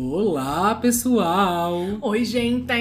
[0.00, 1.74] Olá, pessoal!
[2.00, 2.72] Oi, gente!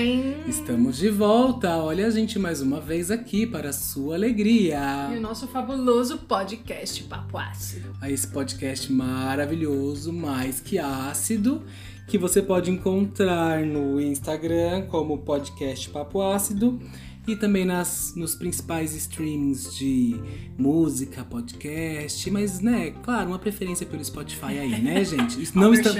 [0.47, 1.75] Estamos de volta.
[1.77, 5.09] Olha a gente mais uma vez aqui para a sua alegria.
[5.11, 7.89] E o nosso fabuloso podcast Papo Ácido.
[7.99, 11.63] A esse podcast maravilhoso, mais que ácido,
[12.07, 16.79] que você pode encontrar no Instagram como podcast Papo Ácido
[17.27, 20.15] e também nas, nos principais streamings de
[20.57, 25.51] música, podcast, mas, né, claro, uma preferência pelo Spotify aí, né, gente?
[25.53, 25.91] Não, está,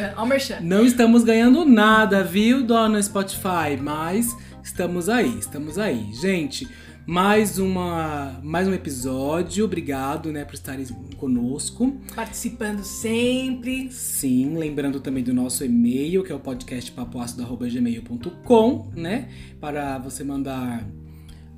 [0.62, 3.76] não estamos ganhando nada, viu, dona Spotify?
[3.82, 6.14] Mas estamos aí, estamos aí.
[6.14, 6.66] Gente,
[7.06, 10.86] mais, uma, mais um episódio, obrigado, né, por estarem
[11.18, 12.00] conosco.
[12.16, 13.92] Participando sempre.
[13.92, 19.28] Sim, lembrando também do nosso e-mail, que é o podcastpapoácido.gmail.com, né,
[19.60, 20.88] para você mandar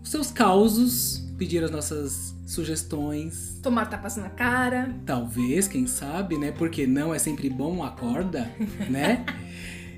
[0.01, 3.59] os seus causos, pedir as nossas sugestões.
[3.61, 4.95] Tomar tapas na cara.
[5.05, 6.51] Talvez, quem sabe, né?
[6.51, 8.51] Porque não é sempre bom a corda,
[8.89, 9.25] né?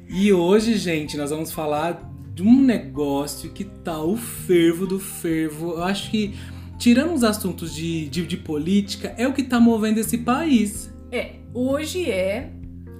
[0.09, 5.71] e hoje, gente, nós vamos falar de um negócio que tá o fervo do fervo.
[5.71, 6.33] Eu acho que,
[6.77, 10.93] tirando os assuntos de, de, de política, é o que tá movendo esse país.
[11.11, 12.51] É, hoje é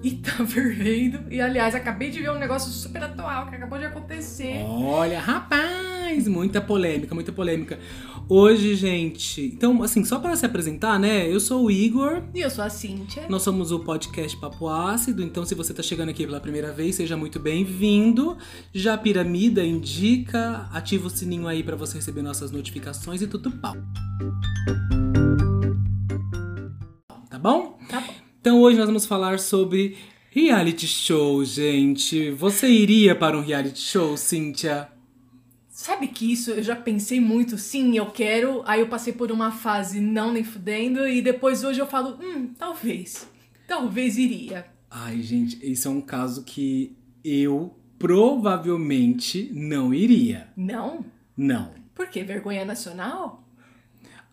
[0.04, 1.32] e tá fervendo.
[1.32, 4.64] E aliás, acabei de ver um negócio super atual que acabou de acontecer.
[4.68, 7.80] Olha, rapaz, muita polêmica, muita polêmica.
[8.28, 11.28] Hoje, gente, então, assim, só para se apresentar, né?
[11.30, 12.24] Eu sou o Igor.
[12.34, 13.26] E eu sou a Cíntia.
[13.28, 15.22] Nós somos o podcast Papo Ácido.
[15.22, 18.38] Então, se você tá chegando aqui pela primeira vez, seja muito bem-vindo.
[18.74, 23.76] Já piramida, indica, ativa o sininho aí para você receber nossas notificações e tudo pau.
[27.30, 27.78] Tá bom?
[27.90, 28.21] Tá bom.
[28.42, 29.96] Então hoje nós vamos falar sobre
[30.32, 32.32] reality show, gente.
[32.32, 34.90] Você iria para um reality show, Cíntia?
[35.70, 38.64] Sabe que isso eu já pensei muito, sim, eu quero.
[38.66, 42.52] Aí eu passei por uma fase não nem fudendo e depois hoje eu falo, hum,
[42.58, 43.30] talvez.
[43.68, 44.66] Talvez iria.
[44.90, 50.48] Ai, gente, isso é um caso que eu provavelmente não iria.
[50.58, 51.06] Não?
[51.38, 51.76] Não.
[51.94, 52.24] Por quê?
[52.24, 53.48] Vergonha nacional?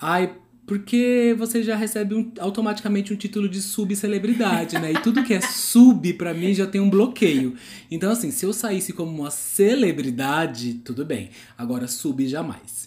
[0.01, 0.35] Ai,
[0.69, 4.93] porque você já recebe um, automaticamente um título de subcelebridade, né?
[4.93, 7.57] E tudo que é sub, para mim, já tem um bloqueio.
[7.91, 11.31] Então, assim, se eu saísse como uma celebridade, tudo bem.
[11.57, 12.87] Agora, sub, jamais.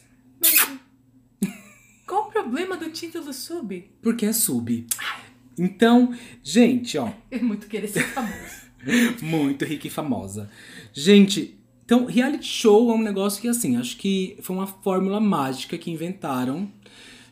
[2.05, 3.89] Qual o problema do título sub?
[3.99, 4.85] Porque é sub.
[5.57, 7.11] Então, gente, ó.
[7.31, 8.61] É muito querer ser famoso.
[9.23, 10.51] muito rica e famosa.
[10.93, 15.79] Gente, então, reality show é um negócio que, assim, acho que foi uma fórmula mágica
[15.79, 16.71] que inventaram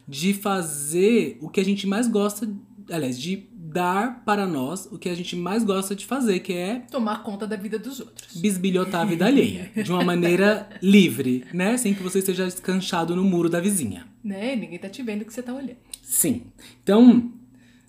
[0.09, 2.49] de fazer o que a gente mais gosta,
[2.89, 6.79] aliás, de dar para nós o que a gente mais gosta de fazer, que é
[6.89, 8.35] tomar conta da vida dos outros.
[8.35, 13.23] Bisbilhotar a vida alheia, de uma maneira livre, né, sem que você esteja escanchado no
[13.23, 14.07] muro da vizinha.
[14.23, 14.55] Né?
[14.55, 15.77] Ninguém tá te vendo que você tá olhando.
[16.01, 16.47] Sim.
[16.81, 17.31] Então,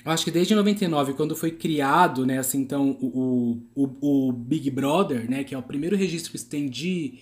[0.04, 4.70] eu acho que desde 99, quando foi criado, né, assim, então, o, o, o Big
[4.70, 7.14] Brother, né, que é o primeiro registro que se tem de,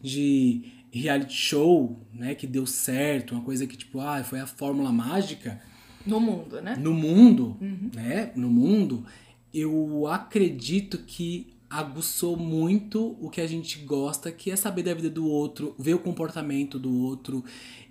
[0.00, 0.62] de
[0.98, 5.60] reality show, né, que deu certo, uma coisa que tipo, ah, foi a fórmula mágica.
[6.06, 6.76] No mundo, né?
[6.76, 7.90] No mundo, uhum.
[7.94, 8.30] né?
[8.36, 9.04] No mundo,
[9.52, 15.10] eu acredito que aguçou muito o que a gente gosta, que é saber da vida
[15.10, 17.42] do outro, ver o comportamento do outro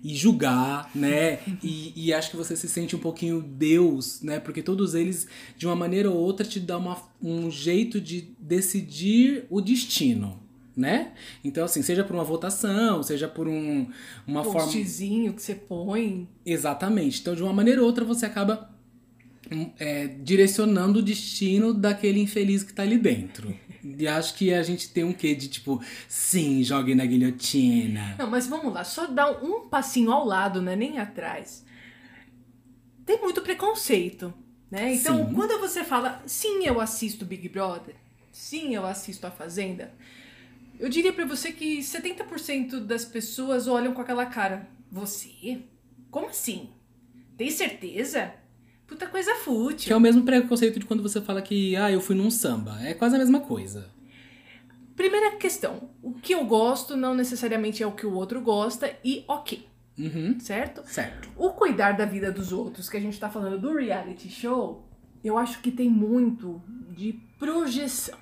[0.02, 1.40] e julgar, né?
[1.62, 4.40] e, e, acho que você se sente um pouquinho Deus, né?
[4.40, 5.26] Porque todos eles,
[5.58, 10.43] de uma maneira ou outra, te dão uma, um jeito de decidir o destino
[10.76, 11.12] né?
[11.42, 13.88] Então, assim, seja por uma votação, seja por um,
[14.26, 14.72] uma Postzinho forma.
[14.72, 16.28] Postzinho que você põe.
[16.44, 17.20] Exatamente.
[17.20, 18.70] Então, de uma maneira ou outra, você acaba
[19.50, 23.54] hum, é, direcionando o destino daquele infeliz que tá ali dentro.
[23.86, 28.16] E acho que a gente tem um quê de tipo, sim, jogue na guilhotina.
[28.18, 30.74] Não, mas vamos lá, só dar um passinho ao lado, né?
[30.74, 31.66] Nem atrás.
[33.04, 34.32] Tem muito preconceito,
[34.70, 34.94] né?
[34.94, 35.34] Então, sim.
[35.34, 37.94] quando você fala, sim, eu assisto Big Brother,
[38.32, 39.92] sim, eu assisto A Fazenda,
[40.78, 44.68] eu diria para você que 70% das pessoas olham com aquela cara.
[44.90, 45.62] Você?
[46.10, 46.70] Como assim?
[47.36, 48.32] Tem certeza?
[48.86, 49.86] Puta coisa fútil.
[49.88, 52.78] Que é o mesmo preconceito de quando você fala que, ah, eu fui num samba.
[52.82, 53.90] É quase a mesma coisa.
[54.94, 55.90] Primeira questão.
[56.02, 59.66] O que eu gosto não necessariamente é o que o outro gosta e ok.
[59.98, 60.38] Uhum.
[60.38, 60.82] Certo?
[60.86, 61.30] Certo.
[61.36, 64.88] O cuidar da vida dos outros, que a gente tá falando do reality show,
[65.22, 68.18] eu acho que tem muito de projeção.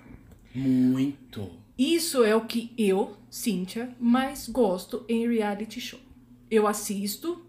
[0.54, 1.61] Muito.
[1.78, 6.00] Isso é o que eu, Cíntia, mais gosto em reality show.
[6.50, 7.46] Eu assisto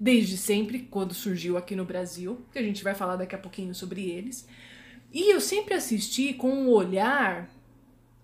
[0.00, 3.74] desde sempre, quando surgiu aqui no Brasil, que a gente vai falar daqui a pouquinho
[3.74, 4.46] sobre eles.
[5.12, 7.50] E eu sempre assisti com um olhar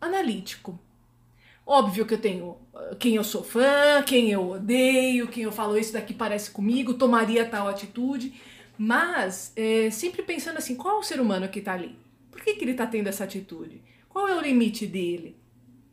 [0.01, 0.79] analítico.
[1.67, 5.79] Óbvio que eu tenho ah, quem eu sou fã, quem eu odeio, quem eu falo
[5.79, 8.35] isso daqui parece comigo, tomaria tal atitude,
[8.77, 11.99] mas é, sempre pensando assim, qual é o ser humano que tá ali?
[12.31, 13.81] Por que, que ele tá tendo essa atitude?
[14.15, 15.37] Qual é o limite dele?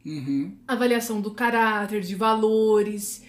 [0.05, 0.55] Uhum.
[0.67, 3.23] Avaliação do caráter, de valores.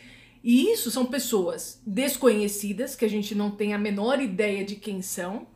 [0.44, 5.00] E isso são pessoas desconhecidas, que a gente não tem a menor ideia de quem
[5.00, 5.46] são,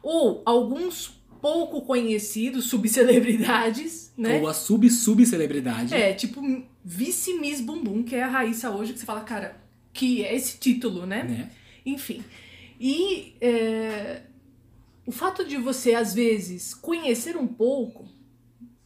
[0.00, 4.40] ou alguns pouco conhecidos, subcelebridades, né?
[4.40, 5.92] Ou a sub-subcelebridade.
[5.92, 6.40] É, tipo
[6.84, 9.60] Vice Miss Bumbum, que é a Raíssa hoje, que você fala, cara,
[9.92, 11.24] que é esse título, né?
[11.24, 11.50] Né?
[11.84, 12.22] Enfim.
[12.78, 14.22] E é,
[15.04, 18.13] o fato de você, às vezes, conhecer um pouco,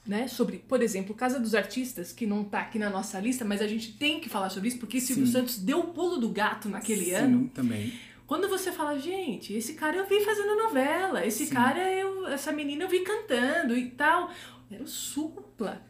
[0.09, 3.61] né, sobre, por exemplo, Casa dos Artistas, que não tá aqui na nossa lista, mas
[3.61, 5.33] a gente tem que falar sobre isso, porque Silvio Sim.
[5.33, 7.51] Santos deu o pulo do gato naquele Sim, ano.
[7.55, 7.93] também.
[8.27, 11.55] Quando você fala, gente, esse cara eu vi fazendo novela, esse Sim.
[11.55, 14.31] cara, eu, essa menina eu vi cantando e tal.
[14.71, 15.83] Era o Supla.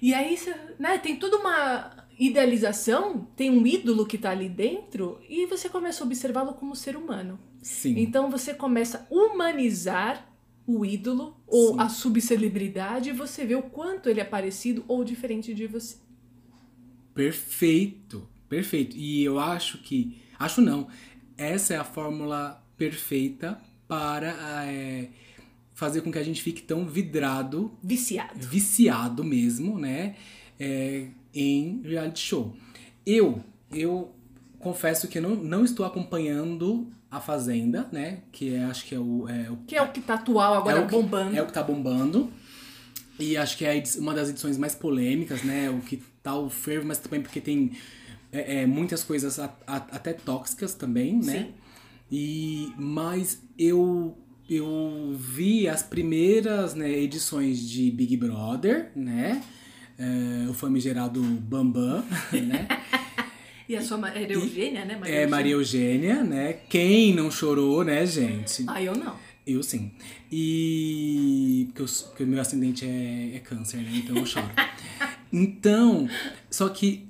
[0.00, 5.20] E aí, você, né, tem toda uma idealização, tem um ídolo que tá ali dentro,
[5.28, 7.38] e você começa a observá-lo como ser humano.
[7.62, 7.98] Sim.
[7.98, 10.35] Então você começa a humanizar
[10.66, 11.80] o ídolo ou Sim.
[11.80, 15.96] a subcelebridade e você vê o quanto ele é parecido ou diferente de você.
[17.14, 18.96] Perfeito, perfeito.
[18.96, 20.18] E eu acho que.
[20.38, 20.88] Acho não.
[21.36, 25.08] Essa é a fórmula perfeita para é,
[25.72, 28.46] fazer com que a gente fique tão vidrado, Viciado.
[28.46, 30.16] viciado mesmo, né?
[30.58, 32.56] é, em reality show.
[33.04, 34.12] Eu, eu
[34.58, 38.18] confesso que não, não estou acompanhando a Fazenda, né?
[38.32, 40.78] Que é, acho que é o, é o Que é o que tá atual agora
[40.78, 41.36] é o que, bombando.
[41.36, 42.30] É o que tá bombando.
[43.18, 45.70] E acho que é uma das edições mais polêmicas, né?
[45.70, 47.72] O que tá o fervo, mas também porque tem
[48.32, 51.32] é, é, muitas coisas a- a- até tóxicas também, né?
[51.46, 51.54] Sim.
[52.12, 54.16] E, mas eu,
[54.50, 59.42] eu vi as primeiras né, edições de Big Brother, né?
[59.98, 62.68] É, o famigerado Bambam, né?
[63.68, 64.98] E a sua Maria Eugênia, né?
[65.04, 66.52] É Maria Eugênia, né?
[66.68, 68.64] Quem não chorou, né, gente?
[68.68, 69.16] Ah, eu não.
[69.46, 69.92] Eu sim.
[70.30, 71.64] E.
[71.68, 73.90] Porque, eu, s- porque o meu ascendente é, é câncer, né?
[73.94, 74.48] Então eu choro.
[75.32, 76.08] então,
[76.50, 77.06] só que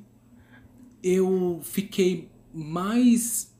[1.02, 3.54] eu fiquei mais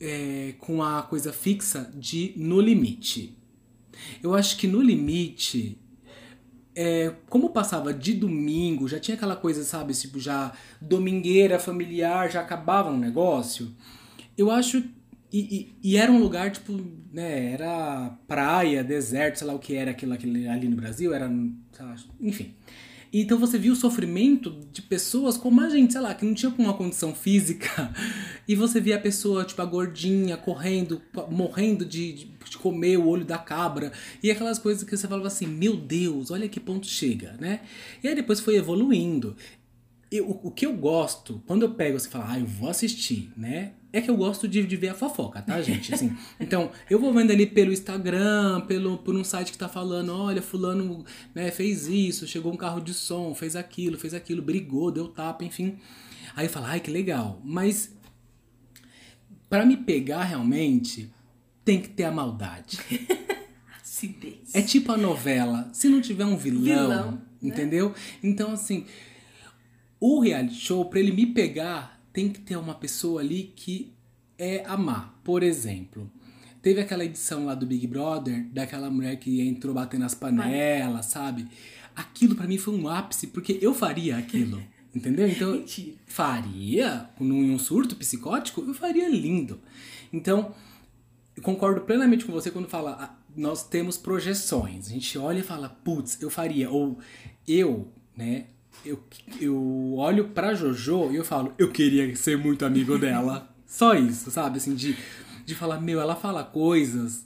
[0.00, 3.36] é, com a coisa fixa de No Limite.
[4.22, 5.78] Eu acho que No Limite.
[6.78, 12.42] É, como passava de domingo, já tinha aquela coisa, sabe, tipo, já domingueira, familiar, já
[12.42, 13.74] acabava um negócio.
[14.36, 14.84] Eu acho.
[15.32, 16.72] E, e, e era um lugar, tipo,
[17.12, 17.52] né?
[17.52, 21.26] Era praia, deserto, sei lá o que era aquilo, aquilo ali no Brasil, era.
[21.28, 22.54] lá, enfim.
[23.20, 26.52] Então você viu o sofrimento de pessoas como a gente, sei lá, que não tinha
[26.58, 27.92] uma condição física.
[28.48, 33.08] E você via a pessoa, tipo, a gordinha, correndo, morrendo de, de, de comer o
[33.08, 33.90] olho da cabra.
[34.22, 37.62] E aquelas coisas que você falava assim, meu Deus, olha que ponto chega, né?
[38.04, 39.36] E aí depois foi evoluindo.
[40.12, 43.72] Eu, o, que eu gosto, quando eu pego e falo, ah, eu vou assistir, né?
[43.96, 45.94] É que eu gosto de, de ver a fofoca, tá, gente?
[45.94, 50.12] Assim, então, eu vou vendo ali pelo Instagram, pelo, por um site que tá falando,
[50.12, 51.02] olha, fulano
[51.34, 55.46] né, fez isso, chegou um carro de som, fez aquilo, fez aquilo, brigou, deu tapa,
[55.46, 55.78] enfim.
[56.36, 57.40] Aí eu falo, ai, que legal.
[57.42, 57.90] Mas,
[59.48, 61.10] para me pegar realmente,
[61.64, 62.78] tem que ter a maldade.
[63.82, 64.54] Acidez.
[64.54, 65.70] É tipo a novela.
[65.72, 67.18] Se não tiver um vilão, Vilão, né?
[67.42, 67.94] entendeu?
[68.22, 68.84] Então, assim,
[69.98, 73.92] o reality show, pra ele me pegar, tem que ter uma pessoa ali que
[74.38, 75.20] é amar.
[75.22, 76.10] Por exemplo,
[76.62, 81.46] teve aquela edição lá do Big Brother, daquela mulher que entrou batendo as panelas, sabe?
[81.94, 84.62] Aquilo pra mim foi um ápice, porque eu faria aquilo.
[84.96, 85.28] Entendeu?
[85.28, 85.94] Então, Mentira.
[86.06, 89.60] faria num um surto psicótico, eu faria lindo.
[90.10, 90.54] Então,
[91.36, 94.86] eu concordo plenamente com você quando fala, ah, nós temos projeções.
[94.86, 96.70] A gente olha e fala, putz, eu faria.
[96.70, 96.98] Ou
[97.46, 98.46] eu, né?
[98.84, 99.02] Eu,
[99.40, 103.48] eu olho pra Jojo e eu falo, eu queria ser muito amigo dela.
[103.66, 104.58] Só isso, sabe?
[104.58, 104.96] Assim, de,
[105.44, 107.24] de falar, meu, ela fala coisas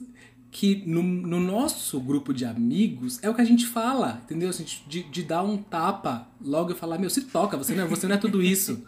[0.49, 4.49] que no, no nosso grupo de amigos é o que a gente fala, entendeu?
[4.49, 7.87] Assim, de, de dar um tapa logo e falar, meu, se toca, você não, é-
[7.87, 8.83] você não é tudo isso.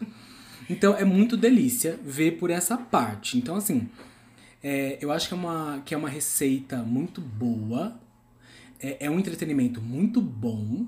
[0.70, 3.38] Então é muito delícia ver por essa parte.
[3.38, 3.88] Então, assim,
[4.64, 7.98] é, eu acho que é, uma, que é uma receita muito boa.
[8.80, 10.86] É, é um entretenimento muito bom.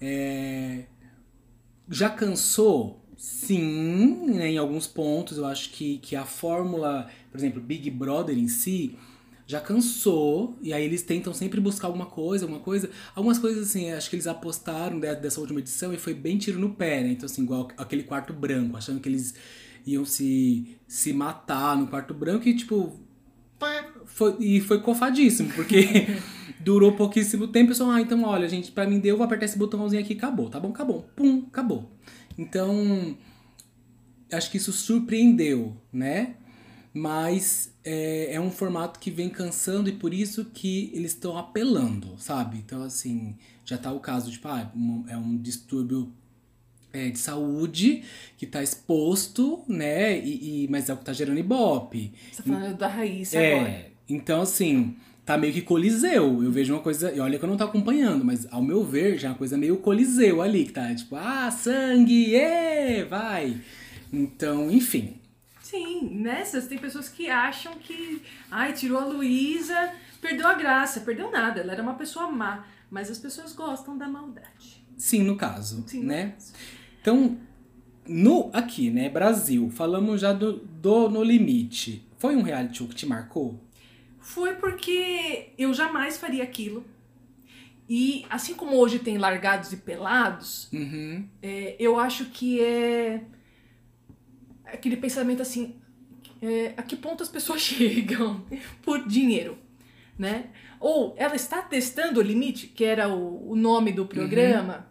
[0.00, 0.84] É,
[1.88, 2.98] já cansou?
[3.16, 5.36] Sim, né, em alguns pontos.
[5.38, 8.96] Eu acho que, que a fórmula, por exemplo, Big Brother em si,
[9.46, 10.56] já cansou.
[10.62, 12.88] E aí eles tentam sempre buscar alguma coisa, alguma coisa.
[13.14, 16.58] Algumas coisas, assim, acho que eles apostaram de- dessa última edição e foi bem tiro
[16.58, 17.10] no pé, né?
[17.10, 19.34] Então, assim, igual aquele quarto branco, achando que eles
[19.86, 22.98] iam se, se matar no quarto branco e, tipo,
[24.06, 26.06] foi, e foi cofadíssimo, porque
[26.62, 30.02] durou pouquíssimo tempo pessoal, ah, então olha, gente, pra mim deu, vou apertar esse botãozinho
[30.02, 30.68] aqui, acabou, tá bom?
[30.70, 31.02] Acabou.
[31.16, 31.90] Pum, acabou.
[32.38, 33.16] Então,
[34.32, 36.34] acho que isso surpreendeu, né?
[36.92, 42.14] Mas é, é um formato que vem cansando e por isso que eles estão apelando,
[42.18, 42.58] sabe?
[42.58, 44.70] Então, assim, já tá o caso, tipo, ah,
[45.08, 46.12] é um distúrbio
[46.92, 48.02] é, de saúde
[48.36, 50.18] que tá exposto, né?
[50.18, 52.12] E, e- mas é o que tá gerando ibope.
[52.32, 53.68] Você tá falando da agora.
[53.68, 54.96] É, então assim,
[55.30, 56.42] tá meio que coliseu.
[56.42, 59.16] Eu vejo uma coisa, e olha que eu não tô acompanhando, mas ao meu ver
[59.16, 63.60] já é uma coisa meio coliseu ali, que tá tipo, ah, sangue, ê, vai.
[64.12, 65.20] Então, enfim.
[65.62, 68.20] Sim, nessas tem pessoas que acham que,
[68.50, 72.64] ai, tirou a Luísa, perdeu a graça, perdeu nada, ela era uma pessoa má.
[72.90, 74.84] Mas as pessoas gostam da maldade.
[74.96, 76.34] Sim, no caso, Sim, né?
[77.00, 77.38] Então,
[78.04, 82.04] no aqui, né, Brasil, falamos já do, do No Limite.
[82.18, 83.60] Foi um reality show que te marcou?
[84.20, 86.84] Foi porque eu jamais faria aquilo.
[87.88, 91.26] E assim como hoje tem largados e pelados, Uhum.
[91.42, 93.22] é, eu acho que é
[94.64, 95.74] aquele pensamento assim,
[96.40, 98.44] é, a que ponto as pessoas chegam
[98.82, 99.58] por dinheiro,
[100.18, 100.50] né?
[100.78, 104.88] Ou ela está testando o limite, que era o, o nome do programa.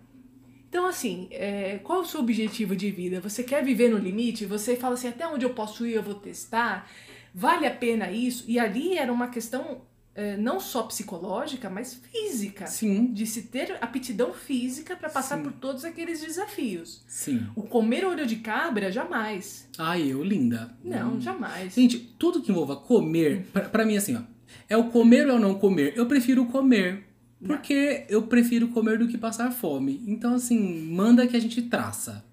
[0.67, 3.19] Então, assim, é, qual é o seu objetivo de vida?
[3.21, 4.45] Você quer viver no limite?
[4.45, 6.87] Você fala assim, até onde eu posso ir, eu vou testar?
[7.33, 8.45] Vale a pena isso?
[8.47, 9.81] E ali era uma questão
[10.15, 12.67] é, não só psicológica, mas física.
[12.67, 15.43] Sim, De se ter aptidão física para passar Sim.
[15.43, 17.03] por todos aqueles desafios.
[17.07, 17.45] sim.
[17.55, 19.69] O comer olho de cabra, jamais.
[19.77, 20.75] Ai, eu, linda.
[20.83, 21.21] Não, Hum.
[21.21, 21.73] jamais.
[21.75, 24.21] Gente, tudo que envolva comer, pra, pra mim, assim, ó,
[24.67, 25.93] é o comer ou não comer?
[25.95, 27.05] Eu prefiro comer.
[27.45, 30.03] Porque eu prefiro comer do que passar fome.
[30.05, 32.25] Então, assim, manda que a gente traça,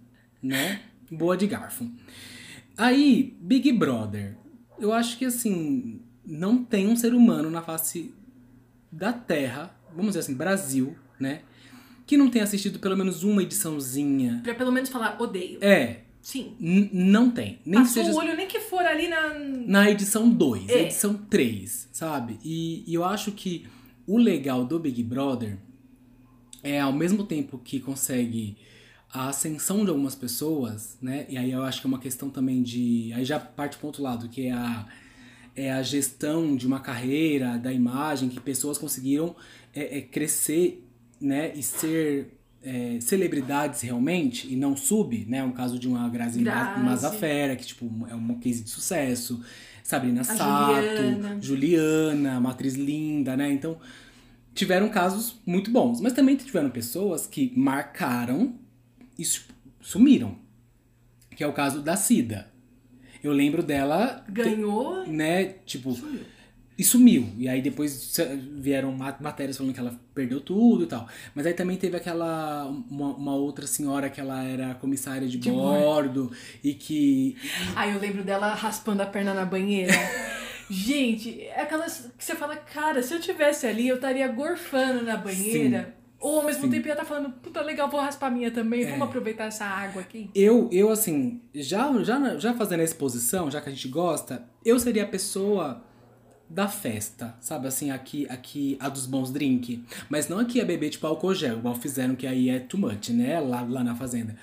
[0.43, 0.81] né?
[1.09, 1.89] Boa de garfo.
[2.77, 4.37] Aí, Big Brother.
[4.79, 8.13] Eu acho que, assim, não tem um ser humano na face
[8.93, 11.43] da Terra, vamos dizer assim, Brasil, né?
[12.07, 14.41] Que não tenha assistido pelo menos uma ediçãozinha.
[14.45, 15.59] Pra pelo menos falar, odeio.
[15.61, 16.55] É, Sim.
[16.61, 17.59] n- não tem.
[17.67, 19.35] Nem Passou seja o olho, nem que for ali na.
[19.39, 20.83] na edição 2, É.
[20.83, 22.39] edição 3, sabe?
[22.45, 23.67] E, e eu acho que
[24.07, 25.59] o legal do Big Brother
[26.63, 28.57] é ao mesmo tempo que consegue
[29.13, 31.27] a ascensão de algumas pessoas, né?
[31.29, 33.13] E aí eu acho que é uma questão também de.
[33.15, 34.87] Aí já parte para outro lado, que é a,
[35.55, 39.35] é a gestão de uma carreira, da imagem, que pessoas conseguiram
[39.75, 40.87] é, é, crescer,
[41.21, 41.53] né?
[41.55, 45.43] E ser é, celebridades realmente, e não sub, né?
[45.43, 46.43] Um caso de uma Grazi.
[46.43, 49.43] Mazafera, que tipo, é uma case de sucesso.
[49.83, 51.39] Sabrina Sato, Juliana.
[51.41, 53.53] Juliana, uma atriz linda, né?
[53.53, 53.79] Então,
[54.53, 56.01] tiveram casos muito bons.
[56.01, 58.66] Mas também tiveram pessoas que marcaram
[59.19, 59.43] e su-
[59.81, 60.39] sumiram.
[61.35, 62.51] Que é o caso da Cida.
[63.23, 65.07] Eu lembro dela, Ganhou.
[65.07, 66.21] né, tipo, Sumiu.
[66.79, 67.29] e sumiu.
[67.37, 68.17] E aí depois
[68.59, 71.09] vieram ma- matérias falando que ela perdeu tudo e tal.
[71.35, 72.67] Mas aí também teve aquela.
[72.91, 76.31] Uma, uma outra senhora que ela era comissária de, De bordo
[76.63, 77.37] e que.
[77.75, 79.93] Aí eu lembro dela raspando a perna na banheira.
[80.71, 85.17] Gente, é aquelas que você fala, cara, se eu tivesse ali, eu estaria gorfando na
[85.17, 85.95] banheira.
[86.19, 86.71] Ou ao mesmo Sim.
[86.71, 88.91] tempo ia estar falando, puta legal, vou raspar a minha também, É.
[88.91, 90.31] vamos aproveitar essa água aqui.
[90.35, 94.79] Eu, eu assim, já, já, já fazendo a exposição, já que a gente gosta, eu
[94.81, 95.83] seria a pessoa
[96.49, 97.67] da festa, sabe?
[97.67, 99.85] Assim, aqui, aqui a dos bons drink.
[100.09, 103.11] Mas não aqui a beber tipo álcool gel, igual fizeram, que aí é too much,
[103.11, 103.39] né?
[103.41, 104.37] Lá, lá na fazenda.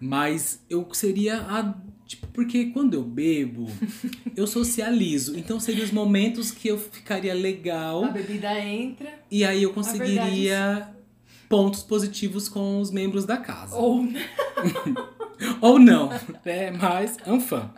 [0.00, 1.74] Mas eu seria a.
[2.06, 3.66] Tipo, porque quando eu bebo,
[4.36, 5.38] eu socializo.
[5.38, 8.04] Então seriam os momentos que eu ficaria legal.
[8.04, 10.88] A bebida entra, E aí eu verdade, conseguiria
[11.52, 13.76] pontos positivos com os membros da casa.
[13.76, 14.08] ou
[15.60, 16.08] Ou não,
[16.42, 16.70] né?
[16.80, 17.70] Mas é um fã.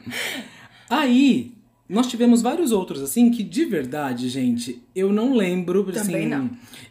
[0.88, 1.54] Aí,
[1.88, 6.12] nós tivemos vários outros, assim, que de verdade, gente, eu não lembro, assim...
[6.12, 6.50] Também não.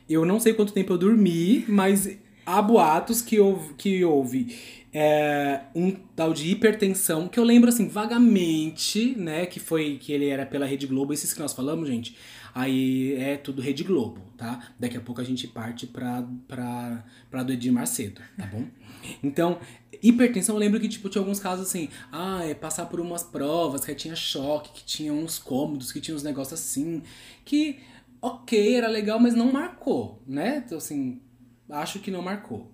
[0.10, 4.54] Eu não sei quanto tempo eu dormi, mas há boatos que houve, que houve
[4.92, 9.46] é, um tal de hipertensão, que eu lembro, assim, vagamente, né?
[9.46, 12.18] Que foi, que ele era pela Rede Globo, esses que nós falamos, gente...
[12.54, 14.68] Aí é tudo Rede Globo, tá?
[14.80, 18.66] Daqui a pouco a gente parte pra, pra, pra do Edir Macedo, tá bom?
[19.24, 19.60] Então,
[20.02, 23.84] hipertensão, eu lembro que, tipo, tinha alguns casos assim, ah, é passar por umas provas,
[23.84, 27.02] que tinha choque, que tinha uns cômodos, que tinha uns negócios assim,
[27.44, 27.80] que,
[28.22, 30.64] ok, era legal, mas não marcou, né?
[30.66, 31.22] Então, assim,
[31.70, 32.72] acho que não marcou.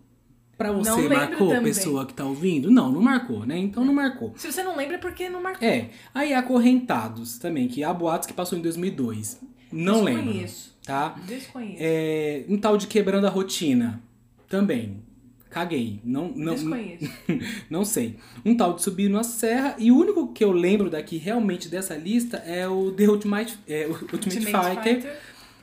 [0.57, 1.73] Pra você, marcou, também.
[1.73, 2.69] pessoa que tá ouvindo?
[2.69, 3.57] Não, não marcou, né?
[3.57, 4.33] Então não marcou.
[4.35, 5.65] se você não lembra é porque não marcou.
[5.65, 9.39] É, aí Acorrentados também, que há boatos que passou em 2002.
[9.71, 10.77] Não lembro, Desconheço.
[10.85, 11.09] tá?
[11.25, 11.77] Desconheço.
[11.79, 14.01] É, um tal de Quebrando a Rotina,
[14.47, 14.97] também.
[15.49, 17.11] Caguei, não, não, Desconheço.
[17.69, 18.17] não sei.
[18.45, 21.95] Um tal de Subir na Serra, e o único que eu lembro daqui realmente dessa
[21.95, 25.19] lista é o The Ultimate, é, Ultimate, Ultimate Fighter,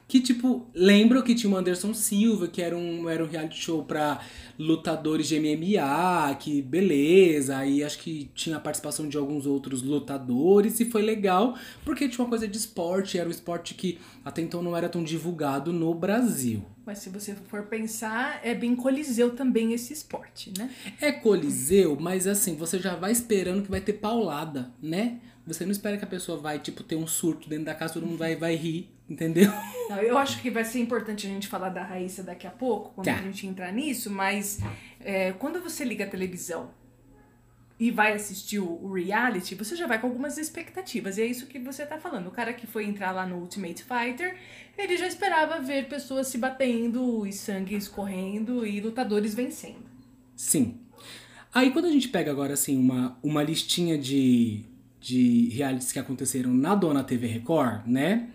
[0.08, 3.82] Que, tipo, lembram que tinha o Anderson Silva, que era um, era um reality show
[3.82, 4.20] pra
[4.56, 7.56] lutadores de MMA, que beleza.
[7.56, 12.24] Aí acho que tinha a participação de alguns outros lutadores e foi legal, porque tinha
[12.24, 15.92] uma coisa de esporte, era um esporte que até então não era tão divulgado no
[15.92, 16.64] Brasil.
[16.86, 20.70] Mas se você for pensar, é bem coliseu também esse esporte, né?
[21.00, 25.18] É coliseu, mas assim, você já vai esperando que vai ter paulada, né?
[25.44, 28.06] Você não espera que a pessoa vai, tipo, ter um surto dentro da casa, todo
[28.06, 29.50] mundo vai, vai rir, entendeu?
[29.88, 32.92] Não, eu acho que vai ser importante a gente falar da Raíssa daqui a pouco,
[32.94, 33.14] quando Tá.
[33.14, 34.58] a gente entrar nisso, mas
[35.00, 36.70] é, quando você liga a televisão
[37.78, 41.18] e vai assistir o, reality, você já vai com algumas expectativas.
[41.18, 42.26] E é isso que você tá falando.
[42.28, 44.34] O cara que foi entrar lá no Ultimate Fighter,
[44.78, 49.84] ele já esperava ver pessoas se batendo e sangue escorrendo e lutadores vencendo.
[50.34, 50.80] Sim.
[51.52, 54.64] Aí quando a gente pega agora, assim, uma, uma listinha de,
[54.98, 58.30] de realities que aconteceram na Dona TV Record, né?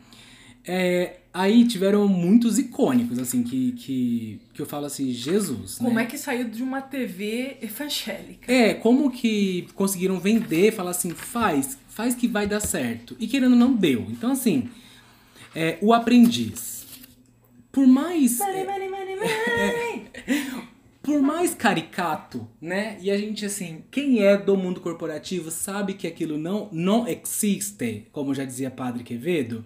[0.65, 6.03] É, aí tiveram muitos icônicos, assim, que, que, que eu falo assim, Jesus, Como né?
[6.03, 8.51] é que saiu de uma TV evangélica?
[8.51, 13.15] É, como que conseguiram vender, falar assim, faz, faz que vai dar certo.
[13.19, 14.05] E querendo não deu.
[14.09, 14.69] Então, assim,
[15.55, 16.85] é, o aprendiz.
[17.71, 18.37] Por mais.
[18.37, 20.07] Money, money, money, money.
[21.01, 22.97] Por mais caricato, né?
[23.01, 28.05] E a gente, assim, quem é do mundo corporativo sabe que aquilo não, não existe,
[28.11, 29.65] como já dizia Padre Quevedo.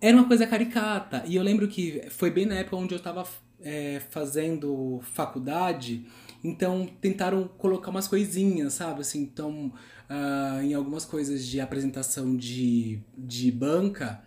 [0.00, 1.24] Era uma coisa caricata.
[1.26, 3.26] E eu lembro que foi bem na época onde eu tava
[3.60, 6.06] é, fazendo faculdade.
[6.42, 9.00] Então tentaram colocar umas coisinhas, sabe?
[9.00, 9.72] Assim, então,
[10.08, 14.22] ah, em algumas coisas de apresentação de, de banca,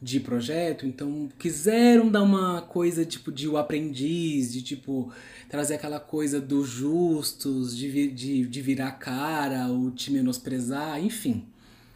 [0.00, 5.12] de projeto, então quiseram dar uma coisa tipo de o aprendiz, de tipo
[5.48, 11.44] trazer aquela coisa dos justos, de, de, de virar cara, ou te menosprezar, enfim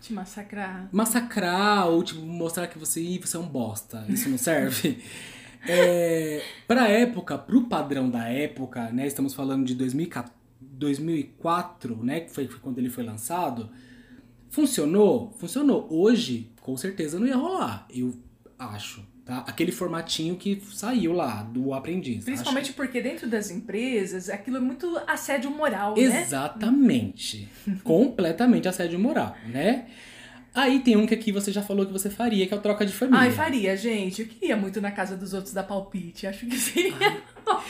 [0.03, 0.89] Te massacrar.
[0.93, 5.03] massacrar ou tipo mostrar que você, Ih, você é um bosta, isso não serve.
[5.67, 12.31] é, pra época, pro padrão da época, né, estamos falando de 2014, 2004, né, que
[12.31, 13.71] foi, foi quando ele foi lançado,
[14.51, 15.33] funcionou?
[15.39, 15.87] Funcionou.
[15.91, 18.15] Hoje, com certeza não ia rolar, eu
[18.59, 19.45] acho, tá?
[19.47, 22.25] Aquele formatinho que saiu lá do aprendiz.
[22.25, 26.23] Principalmente porque dentro das empresas, aquilo é muito assédio moral, Acho- né?
[26.23, 27.49] Exatamente.
[27.85, 29.87] Completamente assédio moral, né?
[30.55, 32.85] Aí tem um que aqui você já falou que você faria, que é o troca
[32.85, 33.21] de família.
[33.21, 34.21] Ai, faria, gente.
[34.21, 36.27] Eu queria muito na casa dos outros dar palpite.
[36.27, 36.93] Acho que seria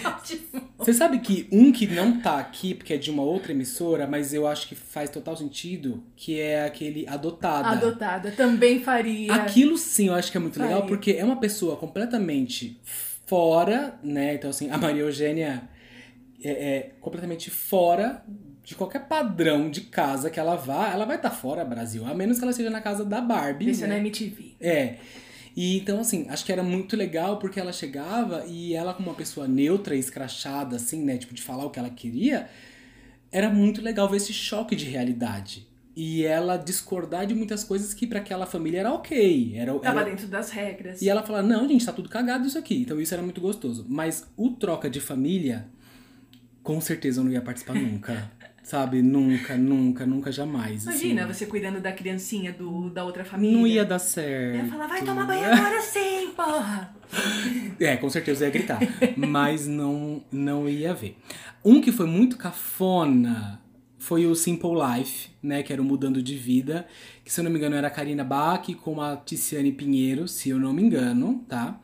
[0.05, 0.43] ótimo.
[0.79, 4.35] Você sabe que um que não tá aqui, porque é de uma outra emissora, mas
[4.35, 7.69] eu acho que faz total sentido, que é aquele Adotada.
[7.69, 8.33] Adotada.
[8.33, 9.33] Também faria.
[9.33, 10.89] Aquilo sim eu acho que é muito legal, Faria.
[10.89, 12.81] porque é uma pessoa completamente
[13.27, 14.35] fora, né?
[14.35, 15.69] Então, assim, a Maria Eugênia
[16.43, 18.25] é, é completamente fora
[18.65, 20.91] de qualquer padrão de casa que ela vá.
[20.91, 23.71] Ela vai estar fora, Brasil, a menos que ela seja na casa da Barbie.
[23.71, 23.95] Isso é né?
[23.95, 24.55] na MTV.
[24.61, 24.97] É.
[25.55, 29.17] E então, assim, acho que era muito legal porque ela chegava e ela, como uma
[29.17, 31.19] pessoa neutra e escrachada, assim, né?
[31.19, 32.49] Tipo, de falar o que ela queria,
[33.31, 35.67] era muito legal ver esse choque de realidade.
[35.95, 39.53] E ela discordar de muitas coisas que pra aquela família era ok.
[39.55, 41.03] Era, Tava dentro das regras.
[41.03, 42.81] E ela fala, não, gente, tá tudo cagado isso aqui.
[42.81, 43.85] Então isso era muito gostoso.
[43.87, 45.69] Mas o troca de família,
[46.63, 48.31] com certeza eu não ia participar nunca.
[48.63, 49.03] Sabe?
[49.03, 50.85] Nunca, nunca, nunca, jamais.
[50.85, 51.35] Imagina assim.
[51.35, 53.57] você cuidando da criancinha do, da outra família.
[53.57, 54.65] Não ia dar certo.
[54.65, 56.95] ia falar, vai tomar banho agora sim, porra!
[57.81, 58.79] É, com certeza ia gritar.
[59.17, 61.19] mas não, não ia ver.
[61.65, 63.61] Um que foi muito cafona
[63.99, 65.63] foi o Simple Life, né?
[65.63, 66.87] Que era o Mudando de Vida.
[67.25, 70.51] Que, se eu não me engano, era a Karina Bach com a Tiziane Pinheiro, se
[70.51, 71.79] eu não me engano, tá?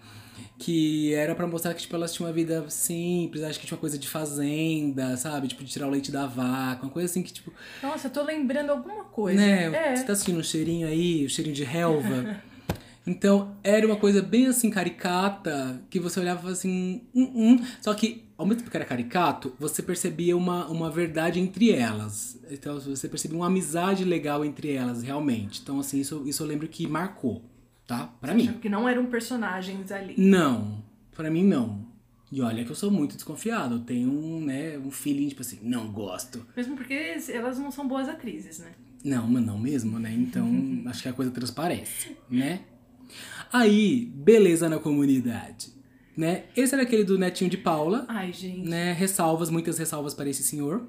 [0.58, 3.80] Que era pra mostrar que, tipo, elas tinham uma vida simples, acho que tinha uma
[3.80, 5.46] coisa de fazenda, sabe?
[5.46, 8.22] Tipo, de tirar o leite da vaca, uma coisa assim que, tipo, Nossa, eu tô
[8.24, 9.40] lembrando alguma coisa.
[9.40, 9.92] né?
[9.92, 9.96] É.
[9.96, 12.40] Você tá sentindo um cheirinho aí, o cheirinho de relva.
[13.06, 17.64] Então, era uma coisa bem assim, caricata, que você olhava e falava assim, hum, hum.
[17.80, 22.38] Só que, ao mesmo tempo que era caricato, você percebia uma, uma verdade entre elas.
[22.50, 25.60] Então, você percebia uma amizade legal entre elas, realmente.
[25.62, 27.42] Então, assim, isso, isso eu lembro que marcou,
[27.88, 28.06] tá?
[28.20, 28.52] Pra mim.
[28.52, 30.14] Porque não eram personagens ali.
[30.16, 30.84] Não,
[31.16, 31.88] pra mim não.
[32.30, 33.76] E olha que eu sou muito desconfiado.
[33.76, 36.46] Eu tenho um, né, um feeling, tipo assim, não gosto.
[36.54, 38.72] Mesmo porque elas não são boas atrizes, né?
[39.02, 40.12] Não, mas não mesmo, né?
[40.12, 40.46] Então,
[40.86, 42.60] acho que a coisa transparece, né?
[43.50, 45.72] Aí, beleza na comunidade,
[46.14, 46.44] né?
[46.54, 48.68] Esse era aquele do Netinho de Paula, Ai, gente.
[48.68, 48.92] né?
[48.92, 50.86] Ressalvas, muitas ressalvas para esse senhor.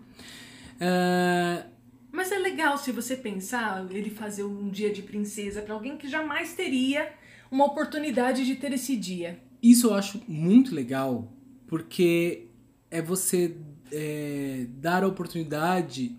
[0.82, 1.66] Ah,
[2.12, 6.08] Mas é legal se você pensar ele fazer um dia de princesa pra alguém que
[6.08, 7.12] jamais teria
[7.52, 9.40] uma oportunidade de ter esse dia.
[9.62, 11.32] isso eu acho muito legal,
[11.68, 12.48] porque
[12.90, 13.56] é você
[13.92, 16.16] é, dar a oportunidade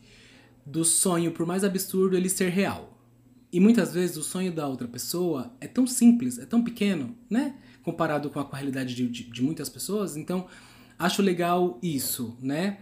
[0.65, 2.99] do sonho, por mais absurdo, ele ser real.
[3.53, 7.57] E muitas vezes o sonho da outra pessoa é tão simples, é tão pequeno, né?
[7.83, 10.17] Comparado com a, com a realidade de, de, de muitas pessoas.
[10.17, 10.47] Então,
[10.99, 12.79] acho legal isso, né?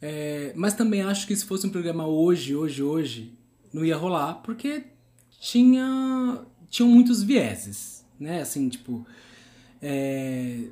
[0.00, 3.32] É, mas também acho que se fosse um programa hoje, hoje, hoje,
[3.72, 4.84] não ia rolar, porque
[5.40, 8.42] tinha tinham muitos vieses, né?
[8.42, 9.06] Assim, tipo,
[9.80, 10.64] é,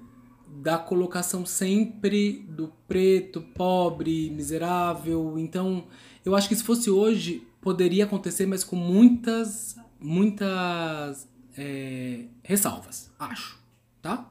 [0.62, 5.38] da colocação sempre do preto, pobre, miserável.
[5.38, 5.86] Então,
[6.24, 13.58] eu acho que se fosse hoje, poderia acontecer, mas com muitas, muitas é, ressalvas, acho,
[14.02, 14.30] tá?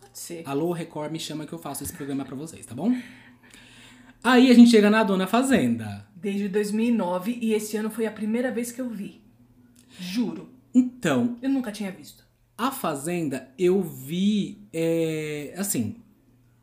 [0.00, 0.42] Pode ser.
[0.46, 2.92] Alô, Record, me chama que eu faço esse programa pra vocês, tá bom?
[4.26, 6.04] Aí a gente chega na Dona Fazenda.
[6.16, 9.20] Desde 2009 e esse ano foi a primeira vez que eu vi.
[10.00, 10.48] Juro.
[10.74, 12.24] Então, Eu nunca tinha visto.
[12.58, 15.94] a Fazenda eu vi, é, assim,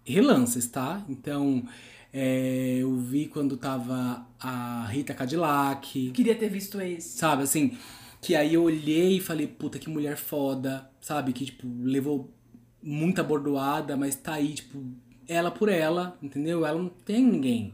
[0.06, 1.06] relances, tá?
[1.08, 1.64] Então,
[2.12, 7.18] é, eu vi quando tava a Rita Cadillac, Queria ter visto esse.
[7.18, 7.78] sabe, assim,
[8.22, 12.30] que aí eu olhei e falei, puta, que mulher foda, sabe, que, tipo, levou
[12.82, 14.84] muita bordoada, mas tá aí, tipo,
[15.28, 16.66] ela por ela, entendeu?
[16.66, 17.74] Ela não tem ninguém.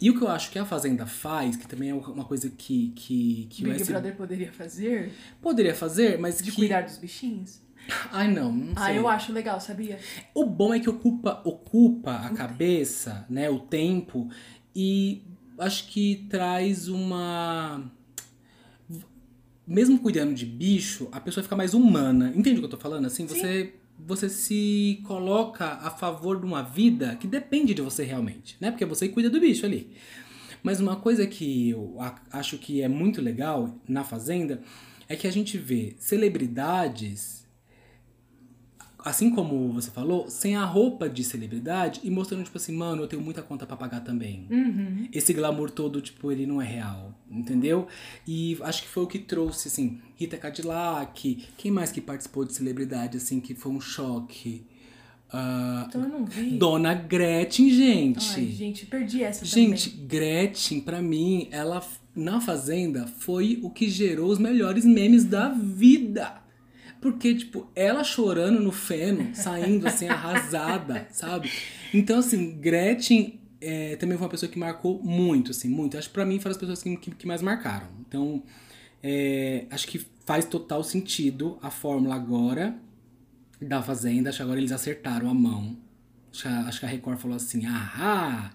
[0.00, 2.92] E o que eu acho que a Fazenda faz, que também é uma coisa que,
[2.96, 6.56] que, que o Big SB Brother poderia fazer poderia fazer, mas de que...
[6.56, 7.60] cuidar dos bichinhos.
[8.10, 8.98] Ai, não, não Ah, sei.
[8.98, 9.98] eu acho legal, sabia?
[10.34, 14.28] O bom é que ocupa, ocupa a cabeça, né, o tempo,
[14.74, 15.22] e
[15.58, 17.90] acho que traz uma.
[19.66, 22.30] Mesmo cuidando de bicho, a pessoa fica mais humana.
[22.36, 23.06] Entende o que eu tô falando?
[23.06, 28.56] Assim, você, você se coloca a favor de uma vida que depende de você realmente,
[28.60, 28.70] né?
[28.70, 29.90] Porque você cuida do bicho ali.
[30.62, 31.96] Mas uma coisa que eu
[32.30, 34.62] acho que é muito legal na Fazenda
[35.08, 37.43] é que a gente vê celebridades
[39.04, 43.06] assim como você falou, sem a roupa de celebridade e mostrando, tipo assim, mano, eu
[43.06, 44.46] tenho muita conta pra pagar também.
[44.50, 45.08] Uhum.
[45.12, 47.86] Esse glamour todo, tipo, ele não é real, entendeu?
[48.26, 52.54] E acho que foi o que trouxe, assim, Rita Cadillac, quem mais que participou de
[52.54, 54.64] celebridade, assim, que foi um choque?
[55.30, 56.50] Ah, Então eu não vi.
[56.52, 58.34] Dona Gretchen, gente.
[58.40, 60.06] Ai, gente, perdi essa Gente, também.
[60.06, 66.43] Gretchen, pra mim, ela na Fazenda foi o que gerou os melhores memes da vida.
[67.04, 71.52] Porque, tipo, ela chorando no feno, saindo assim, arrasada, sabe?
[71.92, 75.98] Então, assim, Gretchen é, também foi uma pessoa que marcou muito, assim, muito.
[75.98, 77.88] Acho que pra mim foram as pessoas que, que, que mais marcaram.
[78.08, 78.42] Então,
[79.02, 82.74] é, acho que faz total sentido a fórmula agora
[83.60, 84.30] da Fazenda.
[84.30, 85.76] Acho que agora eles acertaram a mão.
[86.32, 88.50] Acho que a, acho que a Record falou assim: ah,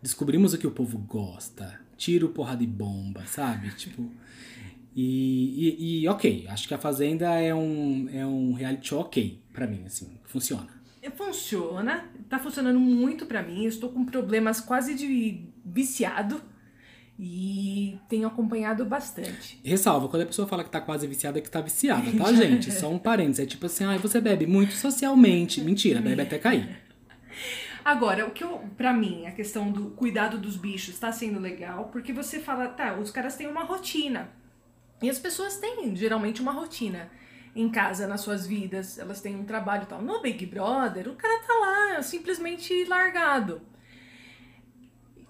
[0.00, 1.80] descobrimos o que o povo gosta.
[1.96, 3.72] Tiro, porrada e bomba, sabe?
[3.74, 4.08] Tipo.
[4.94, 9.40] E, e, e ok, acho que a Fazenda é um, é um reality show ok
[9.52, 10.78] pra mim, assim, funciona.
[11.16, 13.62] Funciona, tá funcionando muito pra mim.
[13.62, 16.40] Eu estou com problemas quase de viciado
[17.18, 19.58] e tenho acompanhado bastante.
[19.64, 22.70] Ressalva, quando a pessoa fala que tá quase viciada, é que tá viciada, tá, gente?
[22.70, 23.40] Só um parênteses.
[23.40, 25.60] É tipo assim, ah, você bebe muito socialmente.
[25.60, 26.68] Mentira, bebe até cair.
[27.84, 31.88] Agora, o que eu, pra mim, a questão do cuidado dos bichos tá sendo legal,
[31.90, 34.28] porque você fala, tá, os caras têm uma rotina.
[35.02, 37.10] E as pessoas têm geralmente uma rotina
[37.54, 40.02] em casa, nas suas vidas, elas têm um trabalho e tal.
[40.02, 43.60] No Big Brother, o cara tá lá, simplesmente largado.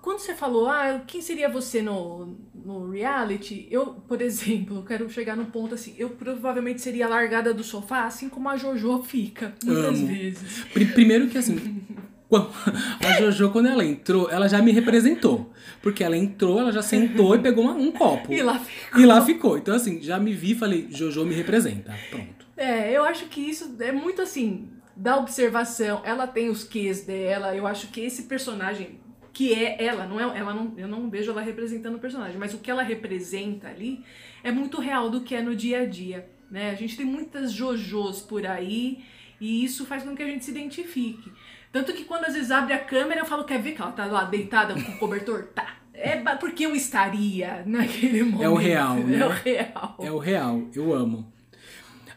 [0.01, 3.67] Quando você falou, ah, quem seria você no, no reality?
[3.71, 8.29] Eu, por exemplo, quero chegar no ponto assim, eu provavelmente seria largada do sofá, assim
[8.29, 10.07] como a Jojo fica, muitas Amo.
[10.07, 10.65] vezes.
[10.73, 11.57] Pri- Primeiro que assim,
[13.07, 15.53] a Jojo, quando ela entrou, ela já me representou.
[15.83, 18.33] Porque ela entrou, ela já sentou e pegou uma- um copo.
[18.35, 19.01] E lá ficou.
[19.01, 19.59] E lá ficou.
[19.59, 21.95] Então, assim, já me vi e falei, Jojo me representa.
[22.11, 22.47] Pronto.
[22.57, 26.03] É, eu acho que isso é muito assim, da observação.
[26.05, 27.55] Ela tem os quês dela.
[27.55, 28.99] Eu acho que esse personagem,
[29.33, 32.53] que é ela, não é ela não, eu não vejo ela representando o personagem, mas
[32.53, 34.03] o que ela representa ali
[34.43, 36.71] é muito real do que é no dia a dia, né?
[36.71, 39.05] A gente tem muitas jojos por aí
[39.41, 41.31] e isso faz com que a gente se identifique.
[41.73, 44.07] Tanto que quando às vezes abre a câmera, eu falo, quer ver que ela tá
[44.07, 45.45] lá deitada com o cobertor?
[45.55, 45.77] Tá.
[45.93, 48.55] É porque eu estaria naquele momento.
[48.55, 49.19] real, né?
[49.19, 49.97] É o real.
[50.01, 50.63] É o real.
[50.75, 51.33] Eu amo.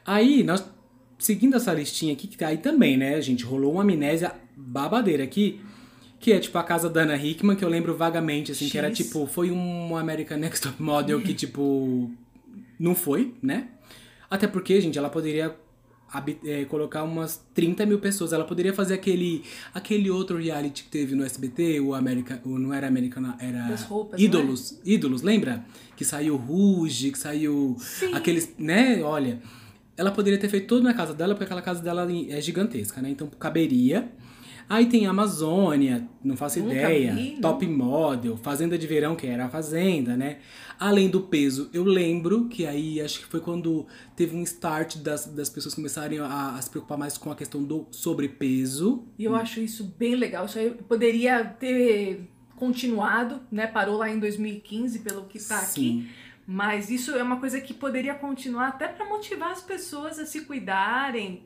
[0.05, 0.63] Aí, nós,
[1.17, 3.43] seguindo essa listinha aqui, que tá aí também, né, gente?
[3.43, 5.59] Rolou uma amnésia babadeira aqui.
[6.19, 8.89] Que é tipo a casa da Ana Hickman, que eu lembro vagamente, assim, que era
[8.89, 9.07] X.
[9.07, 12.11] tipo, foi um American Next Top Model que, tipo,
[12.79, 13.69] não foi, né?
[14.29, 15.55] Até porque, gente, ela poderia
[16.43, 18.33] é, colocar umas 30 mil pessoas.
[18.33, 19.43] Ela poderia fazer aquele,
[19.73, 23.83] aquele outro reality que teve no SBT, o American, o, não era American, era Das
[23.83, 24.27] roupas, não é?
[24.27, 24.79] Ídolos.
[24.85, 25.65] Ídolos, lembra?
[25.95, 28.13] Que saiu Ruge, que saiu Sim.
[28.13, 29.01] aqueles, né?
[29.03, 29.41] Olha,
[29.95, 33.09] ela poderia ter feito tudo na casa dela, porque aquela casa dela é gigantesca, né?
[33.09, 34.11] Então caberia.
[34.69, 37.13] Aí tem Amazônia, não faço Nunca ideia.
[37.13, 37.37] vi.
[37.41, 40.37] Top Model, Fazenda de Verão, que era a Fazenda, né?
[40.79, 45.27] Além do peso, eu lembro que aí acho que foi quando teve um start das,
[45.27, 49.03] das pessoas começarem a, a se preocupar mais com a questão do sobrepeso.
[49.17, 50.45] E eu acho isso bem legal.
[50.45, 53.67] Isso aí poderia ter continuado, né?
[53.67, 56.09] Parou lá em 2015, pelo que tá aqui.
[56.45, 60.41] Mas isso é uma coisa que poderia continuar até para motivar as pessoas a se
[60.41, 61.43] cuidarem,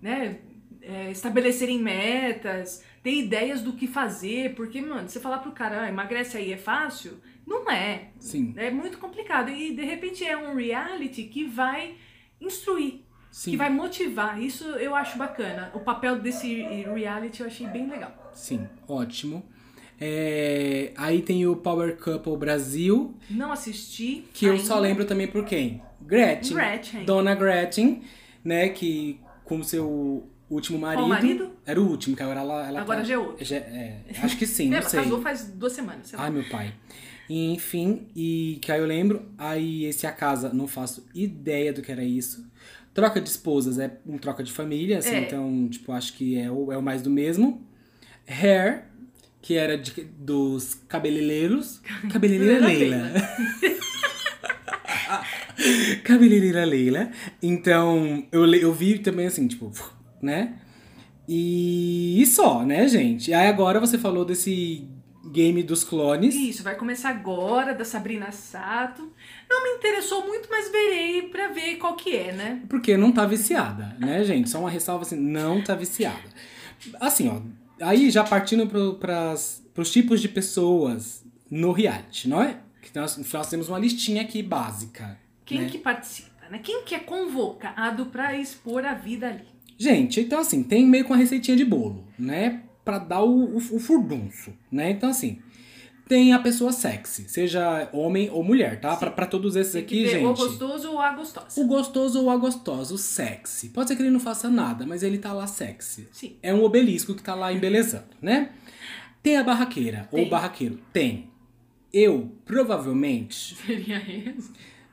[0.00, 0.38] né?
[0.82, 4.54] É, estabelecerem metas, ter ideias do que fazer.
[4.54, 7.18] Porque, mano, você falar pro cara, ah, emagrece aí é fácil?
[7.46, 8.08] Não é.
[8.18, 9.50] Sim, É muito complicado.
[9.50, 11.94] E de repente é um reality que vai
[12.40, 14.40] instruir, sim, que vai motivar.
[14.42, 15.70] Isso eu acho bacana.
[15.74, 18.30] O papel desse reality eu achei bem legal.
[18.34, 19.44] sim, ótimo.
[20.00, 24.24] É, aí tem o Power Couple Brasil, Não assisti.
[24.32, 24.64] que eu ainda.
[24.64, 25.82] só lembro também por quem?
[26.00, 26.56] Gretchen.
[26.56, 27.04] Gretchen.
[27.04, 28.02] Dona Gretchen,
[28.44, 28.68] né?
[28.68, 31.06] Que com seu último marido.
[31.06, 31.50] marido?
[31.66, 32.66] Era o último, que agora ela.
[32.68, 33.44] ela Agora tá- já é outro.
[33.44, 35.02] já- é, acho que sim, não sei.
[35.02, 36.08] casou faz duas semanas.
[36.08, 36.24] sei lá.
[36.24, 36.72] Ai, meu pai.
[37.28, 41.82] E, enfim, e que aí eu lembro, aí esse A Casa, não faço ideia do
[41.82, 42.46] que era isso.
[42.94, 45.20] Troca de esposas é um troca de família, assim, É.
[45.20, 47.62] então, tipo, acho que é o, é o mais do mesmo.
[48.26, 48.84] Hair,
[49.42, 51.80] que era de- dos cabeleireiros.
[52.10, 53.12] Cabeleireira Leila.
[56.04, 57.10] Cabeleireira Leila.
[57.42, 59.70] Então, eu, eu vi também assim, tipo,
[60.22, 60.54] né?
[61.28, 63.34] E, só, né, gente?
[63.34, 64.88] Aí agora você falou desse
[65.30, 66.34] game dos clones.
[66.34, 69.12] Isso, vai começar agora, da Sabrina Sato.
[69.48, 72.62] Não me interessou muito, mas verei pra ver qual que é, né?
[72.68, 74.48] Porque não tá viciada, né, gente?
[74.48, 76.22] Só uma ressalva assim, não tá viciada.
[76.98, 77.42] Assim, ó,
[77.84, 82.58] aí já partindo pro, pras, pros tipos de pessoas no reality, não é?
[82.80, 85.18] Que nós, nós temos uma listinha aqui básica.
[85.44, 85.68] Quem né?
[85.68, 86.58] que participa, né?
[86.62, 89.57] Quem que é convocado pra expor a vida ali?
[89.78, 92.62] Gente, então assim, tem meio com a receitinha de bolo, né?
[92.84, 94.90] Pra dar o, o, o furdunço, né?
[94.90, 95.38] Então assim,
[96.08, 98.96] tem a pessoa sexy, seja homem ou mulher, tá?
[98.96, 100.24] Pra, pra todos esses Tem aqui, gente.
[100.24, 101.60] o gostoso ou a gostosa.
[101.60, 103.68] O gostoso ou a gostosa, o sexy.
[103.68, 106.08] Pode ser que ele não faça nada, mas ele tá lá sexy.
[106.10, 106.36] Sim.
[106.42, 108.50] É um obelisco que tá lá embelezando, né?
[109.22, 110.28] Tem a barraqueira, ou Tem.
[110.28, 110.78] barraqueiro.
[110.92, 111.28] Tem.
[111.92, 114.50] Eu, provavelmente, Seria esse?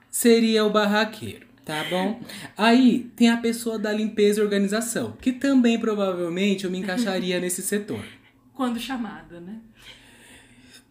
[0.09, 2.21] seria o barraqueiro, tá bom?
[2.55, 7.61] Aí tem a pessoa da limpeza e organização, que também provavelmente eu me encaixaria nesse
[7.61, 8.05] setor.
[8.53, 9.57] Quando chamado, né?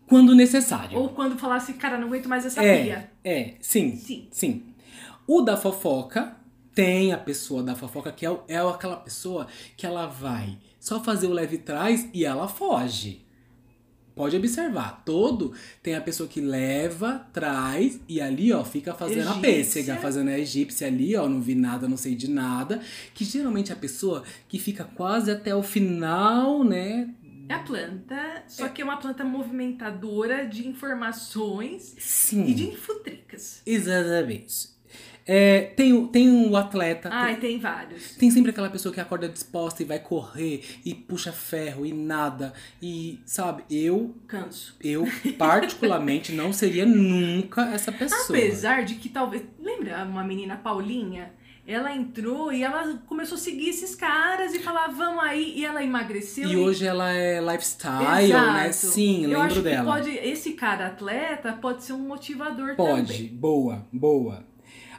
[0.06, 0.98] Quando necessário.
[0.98, 3.10] Ou quando falasse, cara, não aguento mais essa é, pia.
[3.24, 4.28] é, sim, Sim.
[4.30, 4.62] sim.
[5.26, 6.36] O da fofoca,
[6.74, 11.26] tem a pessoa da fofoca que é, é aquela pessoa que ela vai só fazer
[11.28, 13.23] o leve trás e ela foge.
[14.14, 19.32] Pode observar, todo tem a pessoa que leva, traz e ali, ó, fica fazendo a
[19.32, 19.40] Egípcia.
[19.40, 22.80] pêssega, fazendo a egípcia ali, ó, não vi nada, não sei de nada.
[23.12, 27.12] Que geralmente é a pessoa que fica quase até o final, né?
[27.48, 32.46] É a planta, só que é uma planta movimentadora de informações Sim.
[32.46, 33.62] e de infotricas.
[33.66, 34.73] Exatamente.
[35.26, 37.08] É, tem, o- tem o atleta.
[37.08, 38.14] tem- Ai, tem vários.
[38.16, 42.52] Tem sempre aquela pessoa que acorda disposta e vai correr e puxa ferro e nada.
[42.82, 44.76] E, sabe, eu, Canso.
[44.82, 45.06] eu
[45.38, 48.22] particularmente não seria nunca essa pessoa.
[48.28, 49.42] Apesar de que talvez.
[49.58, 51.32] Lembra uma menina Paulinha?
[51.66, 55.82] Ela entrou e ela começou a seguir esses caras e falar, vamos aí, e ela
[55.82, 56.46] emagreceu.
[56.50, 58.68] E hoje ela é lifestyle, né?
[58.68, 58.92] Exato.
[58.92, 59.78] Sim, Eu lembro acho dela.
[59.78, 63.28] Que pode, esse cara atleta pode ser um motivador Pode, também.
[63.34, 64.44] boa, boa.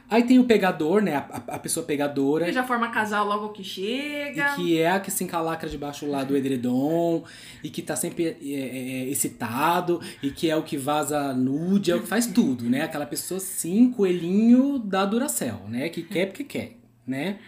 [0.08, 1.16] Aí tem o pegador, né?
[1.16, 2.44] A, a- pessoa pegadora.
[2.44, 4.54] Ele já forma casal logo que E chega.
[4.54, 7.24] que é a que se encalacra debaixo lá do edredom,
[7.62, 11.90] e que tá sempre é, é, é, excitado, e que é o que vaza nude,
[11.90, 12.82] é o que faz tudo, né?
[12.82, 15.88] Aquela pessoa, sim, coelhinho da Duracell, né?
[15.88, 17.40] Que quer porque quer, né?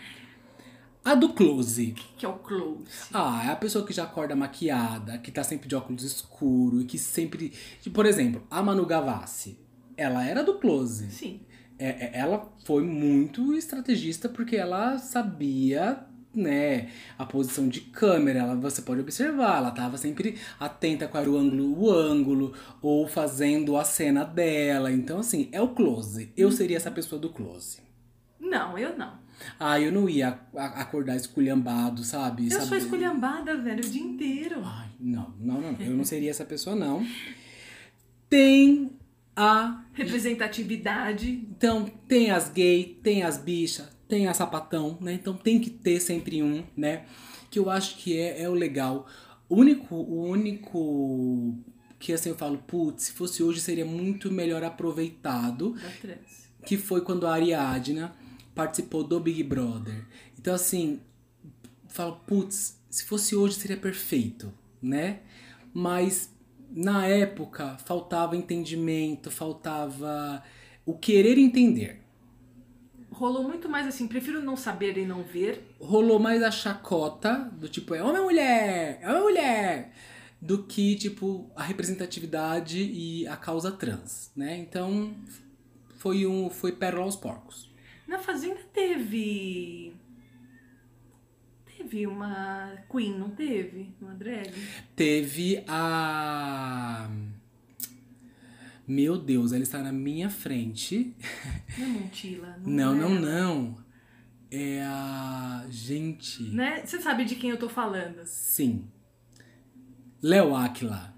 [1.04, 1.94] A do close.
[2.16, 2.84] Que é o close.
[3.14, 6.84] Ah, é a pessoa que já acorda maquiada, que tá sempre de óculos escuro, e
[6.84, 7.52] que sempre...
[7.94, 9.58] Por exemplo, a Manu Gavassi,
[9.96, 11.08] ela era do close.
[11.10, 11.40] Sim.
[11.78, 16.00] É, é- ela foi muito estrategista porque ela sabia,
[16.34, 18.40] né, a posição de câmera.
[18.40, 23.06] Ela, você pode observar, ela estava sempre atenta qual era o ângulo, o ângulo, ou
[23.06, 24.90] fazendo a cena dela.
[24.92, 26.32] Então, assim, é o close.
[26.36, 27.78] Eu seria essa pessoa do close.
[28.40, 29.18] Não, eu não.
[29.58, 32.46] Ah, eu não ia acordar esculhambado, sabe?
[32.46, 34.60] Eu Sabe- sou esculhambada, velho, o dia inteiro.
[34.64, 35.76] Ai, não, não, não.
[35.80, 37.06] Eu não seria essa pessoa, não.
[38.28, 38.90] Tem
[39.38, 41.30] a Representatividade.
[41.30, 45.12] Então, tem as gay, tem as bichas, tem a sapatão, né?
[45.12, 47.06] Então tem que ter sempre um, né?
[47.48, 49.06] Que eu acho que é, é o legal.
[49.48, 51.56] O único, o único
[52.00, 55.76] que assim eu falo, putz, se fosse hoje seria muito melhor aproveitado,
[56.66, 58.14] que foi quando a Ariadna
[58.56, 60.04] participou do Big Brother.
[60.36, 61.00] Então, assim,
[61.88, 65.20] falo, putz, se fosse hoje seria perfeito, né?
[65.72, 66.30] Mas
[66.70, 70.42] na época faltava entendimento, faltava
[70.84, 72.00] o querer entender.
[73.10, 75.74] Rolou muito mais assim, prefiro não saber e não ver.
[75.80, 79.92] Rolou mais a chacota do tipo é homem ou mulher, é homem ou mulher,
[80.40, 84.56] do que tipo a representatividade e a causa trans, né?
[84.58, 85.14] Então
[85.96, 87.68] foi um foi pérola aos porcos.
[88.06, 89.92] Na Fazenda teve.
[91.78, 93.94] Teve uma Queen, não teve?
[94.00, 94.52] Uma drag?
[94.96, 97.08] Teve a.
[98.86, 101.14] Meu Deus, ela está na minha frente.
[101.78, 102.58] Não é Montila?
[102.66, 103.84] Não, é não, não.
[104.50, 105.66] É a.
[105.70, 106.42] Gente.
[106.50, 106.84] Né?
[106.84, 108.26] Você sabe de quem eu tô falando?
[108.26, 108.90] Sim.
[110.20, 111.14] Léo Aquila.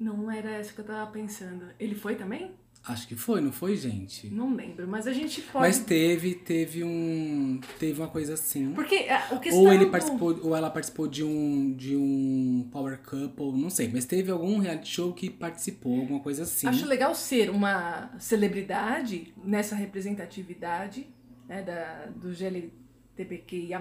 [0.00, 1.66] Não era essa que eu tava pensando.
[1.78, 2.54] Ele foi também?
[2.86, 4.30] Acho que foi, não foi, gente?
[4.30, 5.66] Não lembro, mas a gente pode.
[5.66, 7.60] Mas teve, teve um.
[7.78, 8.72] Teve uma coisa assim.
[8.72, 12.66] Porque a, o questão Ou ele do- participou, ou ela participou de um de um
[12.72, 16.66] Power Couple, não sei, mas teve algum reality show que participou, alguma coisa assim.
[16.66, 21.06] Acho legal ser uma celebridade nessa representatividade
[21.46, 23.80] né, da, do GLTBQIA+.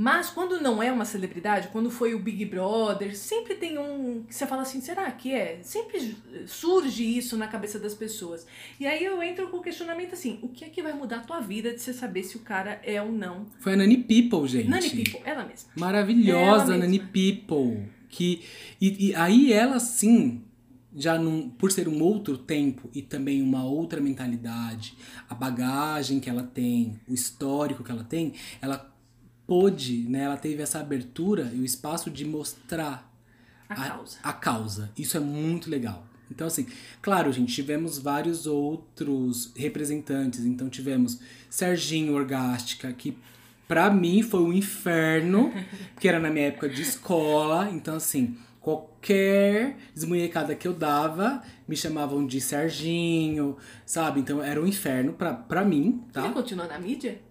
[0.00, 4.32] Mas quando não é uma celebridade, quando foi o Big Brother, sempre tem um que
[4.32, 5.58] você fala assim, será que é?
[5.64, 8.46] Sempre surge isso na cabeça das pessoas.
[8.78, 11.22] E aí eu entro com o questionamento assim, o que é que vai mudar a
[11.22, 13.46] tua vida de você saber se o cara é ou não?
[13.58, 14.68] Foi a Nani People, gente.
[14.68, 15.68] Nani People, ela mesma.
[15.74, 17.12] Maravilhosa Ela Nani mesma.
[17.12, 17.88] People.
[18.08, 18.44] Que,
[18.80, 20.44] e, e aí ela sim,
[20.94, 24.96] já num, por ser um outro tempo e também uma outra mentalidade,
[25.28, 28.96] a bagagem que ela tem, o histórico que ela tem, ela
[29.48, 33.10] pôde, né, ela teve essa abertura e o espaço de mostrar
[33.68, 34.18] A causa.
[34.22, 34.90] a causa.
[34.96, 36.06] Isso é muito legal.
[36.30, 36.66] Então, assim,
[37.00, 40.44] claro, gente, tivemos vários outros representantes.
[40.44, 43.16] Então, tivemos Serginho Orgástica, que
[43.66, 45.50] pra mim foi um inferno,
[45.94, 47.70] porque era na minha época de escola.
[47.72, 53.56] Então, assim, qualquer desmunhecada que eu dava, me chamavam de Serginho,
[53.86, 54.20] sabe?
[54.20, 56.30] Então, era um inferno pra, pra mim, Ele tá?
[56.30, 57.22] continua na mídia?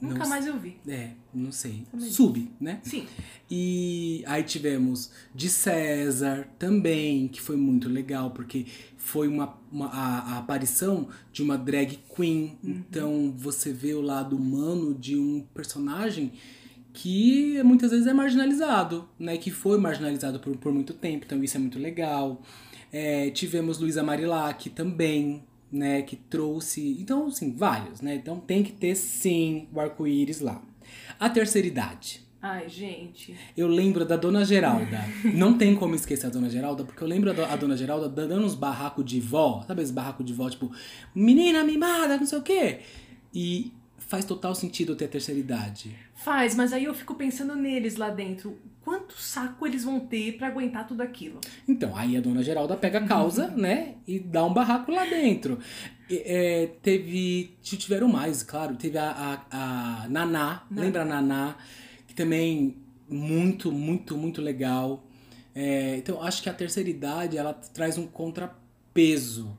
[0.00, 0.76] Nunca Não mais eu vi.
[0.86, 1.84] É, não sei.
[1.90, 2.08] Também.
[2.10, 2.78] Sub, né?
[2.82, 3.04] Sim.
[3.50, 10.18] E aí tivemos de César também, que foi muito legal, porque foi uma, uma- a,
[10.34, 12.56] a aparição de uma drag queen.
[12.62, 16.32] Então você vê o lado humano de um personagem
[16.92, 19.36] que muitas vezes é marginalizado, né?
[19.36, 22.42] Que foi marginalizado por, por muito tempo, então isso é muito legal.
[22.92, 26.02] É, tivemos Luísa Marilac também, né?
[26.02, 26.96] Que trouxe.
[27.00, 28.14] Então, assim, vários, né?
[28.14, 30.62] Então tem que ter sim o arco-íris lá.
[31.18, 32.22] A terceira idade.
[32.40, 33.36] Ai, gente.
[33.56, 35.04] Eu lembro da Dona Geralda.
[35.34, 38.08] Não tem como esquecer a Dona Geralda, porque eu lembro a do- a Dona Geralda
[38.08, 39.64] dando uns barracos de vó.
[39.66, 40.70] Sabe esse barraco de vó, tipo,
[41.14, 42.78] menina mimada, não sei o quê.
[43.34, 45.94] E faz total sentido ter a terceira idade.
[46.14, 48.56] Faz, mas aí eu fico pensando neles lá dentro.
[48.88, 51.42] Quanto saco eles vão ter pra aguentar tudo aquilo?
[51.68, 55.58] Então, aí a Dona Geralda pega a causa, né, e dá um barraco lá dentro.
[56.10, 57.54] É, teve.
[57.60, 58.76] Tiveram mais, claro.
[58.76, 61.56] Teve a, a, a Naná, lembra a Naná?
[62.06, 65.04] Que também muito, muito, muito legal.
[65.54, 69.54] É, então, acho que a terceira idade ela traz um contrapeso.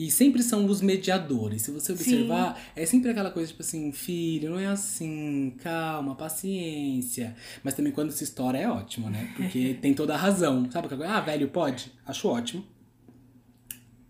[0.00, 1.60] E sempre são os mediadores.
[1.60, 1.92] Se você Sim.
[1.92, 7.36] observar, é sempre aquela coisa tipo assim, filho, não é assim, calma, paciência.
[7.62, 9.30] Mas também quando se estoura é ótimo, né?
[9.36, 10.70] Porque tem toda a razão.
[10.70, 11.12] Sabe aquela coisa?
[11.12, 11.92] Ah, velho, pode?
[12.06, 12.64] Acho ótimo.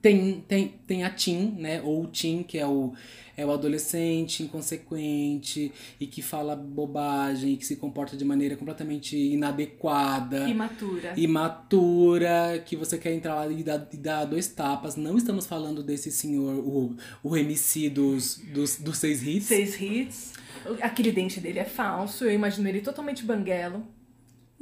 [0.03, 1.83] Tem, tem, tem a teen, né?
[1.83, 2.95] Ou o teen, que é o,
[3.37, 9.17] é o adolescente inconsequente e que fala bobagem e que se comporta de maneira completamente
[9.17, 11.13] inadequada Imatura.
[11.17, 14.97] imatura, que você quer entrar lá e dar, e dar dois tapas.
[14.97, 19.47] Não estamos falando desse senhor, o, o MC dos, dos, dos seis hits.
[19.47, 20.33] Seis hits.
[20.81, 22.25] Aquele dente dele é falso.
[22.25, 23.87] Eu imagino ele totalmente banguelo.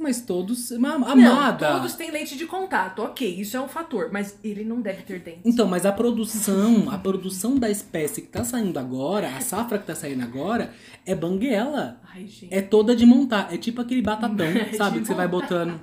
[0.01, 0.71] Mas todos.
[0.71, 1.73] ma- Não, Amada!
[1.73, 2.99] todos têm lente de contato.
[3.01, 4.09] Ok, isso é um fator.
[4.13, 5.41] Mas ele não deve ter dentes.
[5.43, 9.85] Então, mas a produção, a produção da espécie que tá saindo agora, a safra que
[9.85, 10.71] tá saindo agora,
[11.05, 11.99] é banguela.
[12.15, 12.47] Ai, gente.
[12.49, 13.53] É toda de montar.
[13.53, 15.01] É tipo aquele batatão, É sabe?
[15.01, 15.77] Que você vai botando.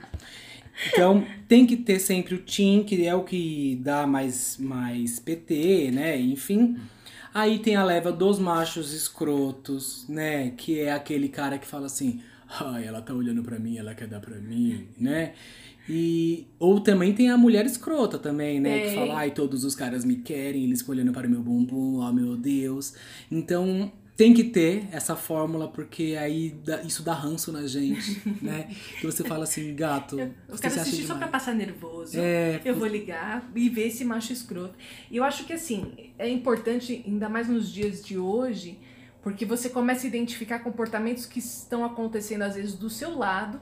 [0.92, 5.90] Então, tem que ter sempre o Tim, que é o que dá mais, mais PT,
[5.92, 6.18] né?
[6.18, 6.76] Enfim.
[7.34, 10.50] Aí tem a leva dos machos escrotos, né?
[10.56, 14.06] Que é aquele cara que fala assim: ai, ela tá olhando pra mim, ela quer
[14.08, 15.32] dar pra mim, né?
[15.88, 18.80] E, ou também tem a mulher escrota também, né?
[18.80, 18.94] Que Tem.
[18.96, 22.36] fala, ai, todos os caras me querem, eles olhando para o meu bumbum, oh meu
[22.36, 22.94] Deus.
[23.30, 28.68] Então, tem que ter essa fórmula, porque aí dá- isso dá ranço na gente, né?
[29.00, 31.30] Que você fala assim, gato, Eu quero assistir só pra demais.
[31.30, 32.18] passar nervoso.
[32.18, 34.74] É, Eu vou ligar e ver esse macho escroto.
[35.08, 38.76] E eu acho que assim, é importante, ainda mais nos dias de hoje,
[39.26, 43.60] Porque você começa a identificar comportamentos que estão acontecendo às vezes do seu lado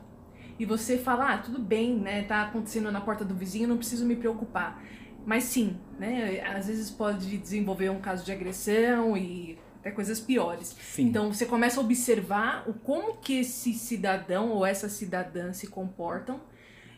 [0.59, 2.23] e você fala, ah, tudo bem, né?
[2.25, 4.85] Tá acontecendo na porta do vizinho, não preciso me preocupar.
[5.25, 6.39] Mas sim, né?
[6.55, 10.77] Às vezes pode desenvolver um caso de agressão e até coisas piores.
[10.93, 11.05] Sim.
[11.05, 16.43] Então você começa a observar o como que esse cidadão ou essa cidadã se comportam,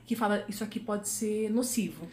[0.05, 2.09] que fala isso aqui pode ser nocivo.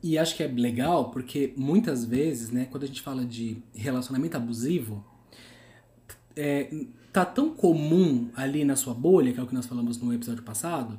[0.00, 4.36] E acho que é legal porque muitas vezes, né, quando a gente fala de relacionamento
[4.36, 5.04] abusivo,
[6.36, 6.68] é,
[7.12, 10.42] tá tão comum ali na sua bolha, que é o que nós falamos no episódio
[10.42, 10.98] passado,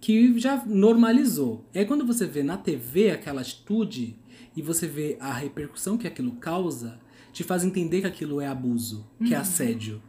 [0.00, 1.64] que já normalizou.
[1.74, 4.16] E aí quando você vê na TV aquela atitude
[4.56, 7.00] e você vê a repercussão que aquilo causa,
[7.32, 10.02] te faz entender que aquilo é abuso, que é assédio.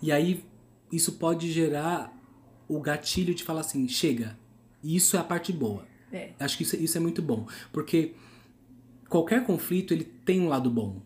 [0.00, 0.44] E aí
[0.90, 2.16] isso pode gerar
[2.68, 4.38] o gatilho de falar assim, chega.
[4.82, 5.86] Isso é a parte boa.
[6.12, 6.32] É.
[6.38, 8.14] Acho que isso, isso é muito bom, porque
[9.08, 11.02] qualquer conflito ele tem um lado bom.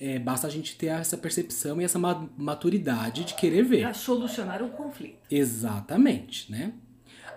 [0.00, 3.80] É, basta a gente ter essa percepção e essa ma- maturidade de querer ver.
[3.82, 5.16] Pra solucionar o conflito.
[5.30, 6.72] Exatamente, né?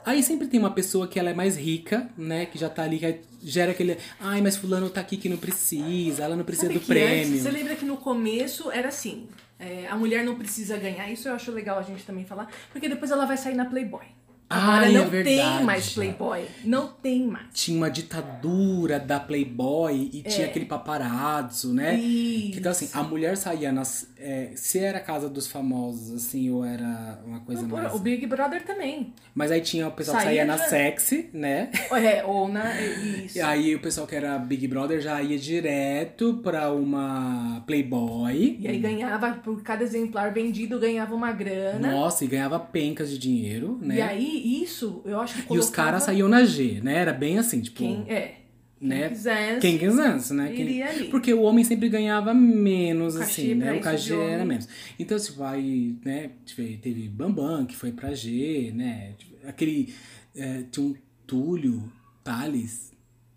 [0.06, 2.46] Aí sempre tem uma pessoa que ela é mais rica, né?
[2.46, 3.98] Que já tá ali, que gera aquele.
[4.20, 7.42] Ai, mas fulano tá aqui que não precisa, ela não precisa Sabe do antes, prêmio.
[7.42, 9.28] você lembra que no começo era assim:
[9.60, 12.88] é, a mulher não precisa ganhar, isso eu acho legal a gente também falar, porque
[12.88, 14.06] depois ela vai sair na Playboy.
[14.50, 15.64] Agora Ai, é não tem verdade.
[15.64, 16.46] mais Playboy.
[16.64, 17.48] Não tem mais.
[17.54, 21.96] Tinha uma ditadura da Playboy e tinha aquele paparazzo, né?
[21.96, 22.58] Isso.
[22.60, 24.08] Então, assim, a mulher saía nas.
[24.18, 27.94] é, se era a casa dos famosos, assim, ou era uma coisa mais.
[27.94, 29.14] O Big Brother também.
[29.36, 31.70] Mas aí tinha o pessoal que Saía saía na sexy, né?
[31.92, 32.80] É, ou na.
[32.82, 33.38] Isso.
[33.38, 38.58] E aí o pessoal que era Big Brother já ia direto pra uma Playboy.
[38.60, 41.92] E aí ganhava, por cada exemplar vendido, ganhava uma grana.
[41.92, 43.96] Nossa, e ganhava pencas de dinheiro, né?
[43.98, 46.96] E aí, isso, eu acho que E os colocava caras saíam na G, né?
[46.96, 47.78] Era bem assim, tipo.
[47.80, 48.36] Quem, é.
[48.80, 49.10] Quem né?
[49.10, 49.60] quisesse.
[49.60, 50.52] Quem quisesse, né?
[50.52, 51.06] Quem- ali.
[51.10, 53.74] Porque o homem sempre ganhava menos, Cachê assim, né?
[53.74, 53.82] O
[54.20, 54.30] homem.
[54.34, 54.68] era menos.
[55.00, 56.30] Então, tipo, aí, né?
[56.46, 59.14] teve- Teve Bambam, que foi pra G, né?
[59.48, 59.94] Aquele.
[60.36, 61.92] é, tinha um Túlio,
[62.24, 62.92] Thales,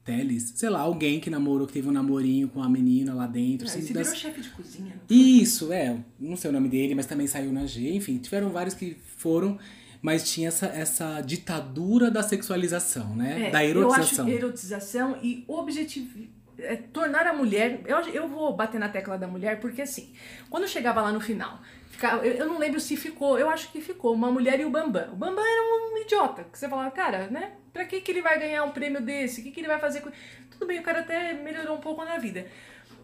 [0.05, 3.67] Teles, sei lá, alguém que namorou, que teve um namorinho com a menina lá dentro.
[3.67, 4.93] Ah, assim, Esse das- virou chefe de cozinha.
[5.09, 5.97] Isso, é.
[6.19, 7.95] Não sei o nome dele, mas também saiu na G.
[7.95, 9.59] Enfim, tiveram vários que foram,
[10.03, 13.49] mas tinha essa, essa ditadura da sexualização, né?
[13.49, 14.25] É, da Eu erotização.
[14.27, 16.27] acho erotização e objetivo.
[16.59, 17.81] é, tornar a mulher.
[17.87, 20.13] Eu, eu vou bater na tecla da mulher, porque assim,
[20.49, 23.81] quando chegava lá no final, ficava, eu, eu não lembro se ficou, eu acho que
[23.81, 25.13] ficou, uma mulher e o Bambam.
[25.13, 25.63] O Bambam era
[25.95, 27.53] um idiota, que você falava, cara, né?
[27.73, 29.41] Pra que, que ele vai ganhar um prêmio desse?
[29.41, 30.11] O que, que ele vai fazer com.
[30.51, 32.47] Tudo bem, o cara até melhorou um pouco na vida.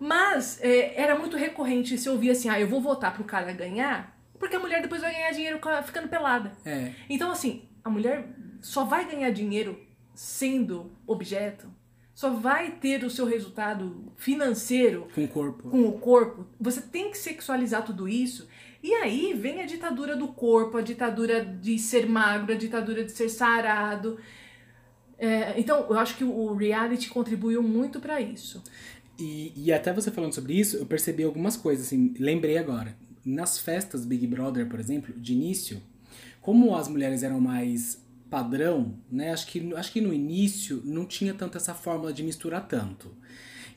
[0.01, 4.16] Mas é, era muito recorrente se ouvir assim, ah, eu vou votar pro cara ganhar,
[4.39, 6.53] porque a mulher depois vai ganhar dinheiro ficando pelada.
[6.65, 6.93] É.
[7.09, 8.29] Então, assim, a mulher
[8.61, 9.79] só vai ganhar dinheiro
[10.15, 11.69] sendo objeto,
[12.15, 15.69] só vai ter o seu resultado financeiro Com o corpo.
[15.69, 16.47] com o corpo.
[16.59, 18.49] Você tem que sexualizar tudo isso.
[18.83, 23.13] E aí vem a ditadura do corpo, a ditadura de ser magro, a ditadura de
[23.13, 24.19] ser sarado.
[25.19, 28.63] É, então, eu acho que o reality contribuiu muito pra isso.
[29.19, 32.97] E, e até você falando sobre isso, eu percebi algumas coisas, assim, lembrei agora.
[33.27, 35.83] Nas festas Big Brother, por exemplo, de início,
[36.41, 38.01] como as mulheres eram mais
[38.31, 39.33] padrão, né?
[39.33, 43.11] Acho que, acho que no início não tinha tanto essa fórmula de misturar tanto.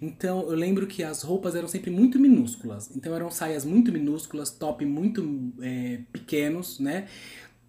[0.02, 2.90] Então eu lembro que as roupas eram sempre muito minúsculas.
[2.96, 7.08] Então eram saias muito minúsculas, top muito é, pequenos, né?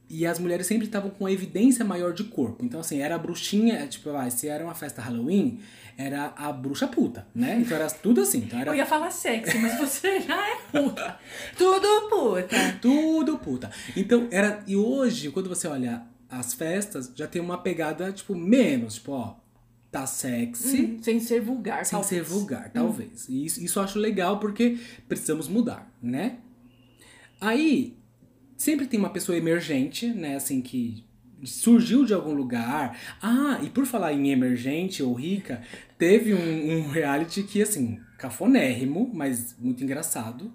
[0.09, 2.65] E as mulheres sempre estavam com evidência maior de corpo.
[2.65, 5.61] Então, assim, era a bruxinha, tipo, ah, se era uma festa Halloween,
[6.01, 7.59] era a bruxa puta, né?
[7.61, 8.39] Então era tudo assim.
[8.39, 11.19] Então era Eu ia falar sexy, mas você já é puta.
[11.57, 12.57] Tudo puta.
[12.81, 13.71] tudo puta.
[13.97, 14.63] Então era.
[14.67, 19.37] E hoje, quando você olha as festas, já tem uma pegada, tipo, menos, tipo, ó,
[19.91, 20.99] tá sexy.
[21.03, 22.09] Sem ser vulgar, Sem talvez.
[22.09, 23.29] ser vulgar, talvez.
[23.29, 24.79] E isso, isso eu acho legal porque
[25.09, 26.39] precisamos mudar, né?
[27.41, 27.97] Aí,
[28.57, 30.37] sempre tem uma pessoa emergente, né?
[30.37, 31.05] Assim, que
[31.45, 32.97] surgiu de algum lugar.
[33.23, 35.63] Ah, e por falar em emergente ou rica,
[35.99, 40.53] teve um, um reality que, assim, cafonérrimo, mas muito engraçado,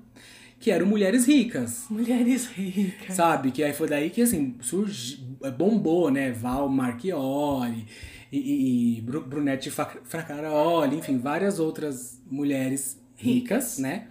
[0.60, 1.86] que era o Mulheres Ricas.
[1.90, 3.16] Mulheres ricas.
[3.16, 3.52] Sabe?
[3.52, 5.20] Que aí foi daí que, assim, surgiu,
[5.58, 6.32] bombou, né?
[6.32, 7.86] Val Marchiori
[8.32, 14.08] e, e, e Bru- Brunete Fa- Fracaroli, enfim, várias outras mulheres ricas, né?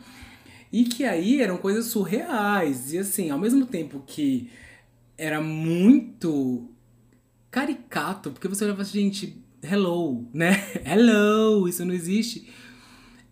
[0.73, 2.93] E que aí eram coisas surreais.
[2.93, 4.51] E assim, ao mesmo tempo que
[5.25, 6.69] era muito
[7.51, 10.53] caricato, porque você olhava assim, gente, hello, né?
[10.85, 12.49] Hello, isso não existe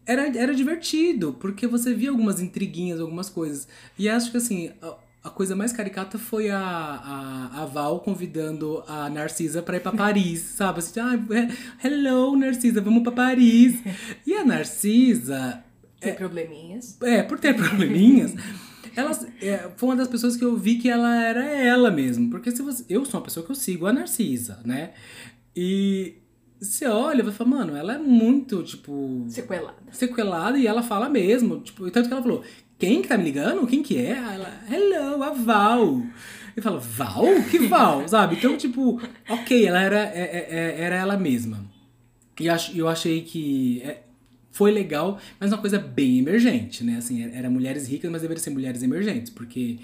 [0.07, 3.69] era, era divertido, porque você via algumas intriguinhas, algumas coisas.
[3.99, 8.83] E acho que assim, a, a coisa mais caricata foi a, a, a Val convidando
[8.87, 10.81] a Narcisa pra ir pra Paris, sabe?
[10.81, 11.15] Assim, ah,
[11.85, 13.81] hello, Narcisa, vamos pra Paris.
[14.27, 15.63] E a Narcisa,
[16.01, 17.01] Tem probleminhas.
[17.03, 18.35] é, por ter probleminhas,
[18.97, 22.31] ela é, foi uma das pessoas que eu vi que ela era ela mesmo.
[22.31, 24.93] Porque se você, eu sou uma pessoa que eu sigo, a Narcisa, né?
[25.55, 26.17] E
[26.61, 29.25] você olha e vai falar, mano, ela é muito, tipo.
[29.29, 29.77] Sequelada.
[29.91, 31.61] Sequelada e ela fala mesmo.
[31.61, 32.43] Tipo, tanto que ela falou:
[32.79, 33.67] quem que tá me ligando?
[33.67, 34.11] Quem que é?
[34.11, 36.03] Ela, hello, a Val.
[36.57, 37.25] E fala, Val?
[37.51, 38.07] Que Val?
[38.09, 38.37] Sabe?
[38.37, 41.65] Então, tipo, ok, ela era, é, é, é era ela mesma.
[42.41, 42.47] E
[42.79, 44.03] eu achei que é,
[44.53, 46.99] foi legal, mas uma coisa bem emergente, né?
[46.99, 49.79] Assim, era mulheres ricas, mas deveria ser mulheres emergentes, porque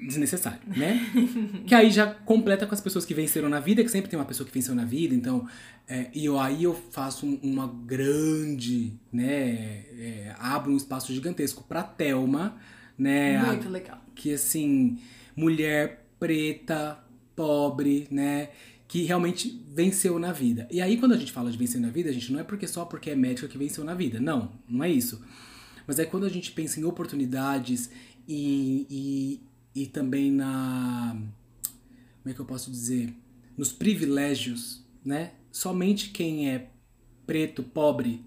[0.00, 1.00] desnecessário, né?
[1.64, 4.24] que aí já completa com as pessoas que venceram na vida, que sempre tem uma
[4.24, 5.46] pessoa que venceu na vida, então
[5.86, 11.82] é, e eu, aí eu faço uma grande, né, é, abro um espaço gigantesco pra
[11.82, 12.56] Thelma,
[12.98, 13.38] né?
[13.44, 14.02] Muito a, legal.
[14.14, 14.98] Que assim,
[15.36, 16.98] mulher preta,
[17.34, 18.48] pobre, né?
[18.92, 20.68] Que realmente venceu na vida.
[20.70, 22.68] E aí, quando a gente fala de vencer na vida, a gente não é porque
[22.68, 24.20] só porque é médica que venceu na vida.
[24.20, 25.24] Não, não é isso.
[25.86, 27.88] Mas é quando a gente pensa em oportunidades
[28.28, 28.86] e,
[29.74, 31.16] e, e também na.
[32.22, 33.14] Como é que eu posso dizer?
[33.56, 35.32] Nos privilégios, né?
[35.50, 36.68] Somente quem é
[37.26, 38.22] preto, pobre,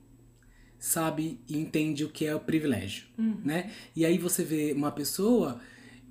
[0.80, 3.38] sabe e entende o que é o privilégio, uhum.
[3.46, 3.72] né?
[3.96, 5.62] E aí você vê uma pessoa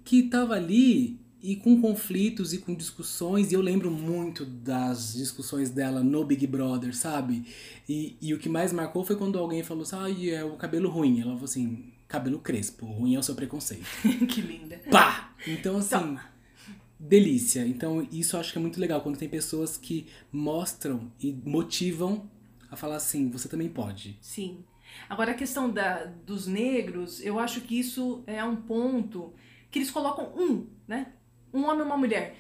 [0.05, 5.69] que estava ali e com conflitos e com discussões, e eu lembro muito das discussões
[5.69, 7.45] dela no Big Brother, sabe?
[7.87, 10.89] E, e o que mais marcou foi quando alguém falou assim, ah, é o cabelo
[10.89, 11.21] ruim.
[11.21, 13.85] Ela falou assim, cabelo crespo, ruim é o seu preconceito.
[14.27, 14.81] que linda.
[14.91, 15.35] Pá!
[15.47, 16.25] Então, assim, Toma.
[16.99, 17.67] delícia.
[17.67, 22.27] Então, isso eu acho que é muito legal, quando tem pessoas que mostram e motivam
[22.71, 24.17] a falar assim, você também pode.
[24.23, 24.65] Sim.
[25.11, 29.35] Agora, a questão da, dos negros, eu acho que isso é um ponto
[29.71, 31.13] que eles colocam um, né?
[31.55, 32.35] Um homem e uma mulher.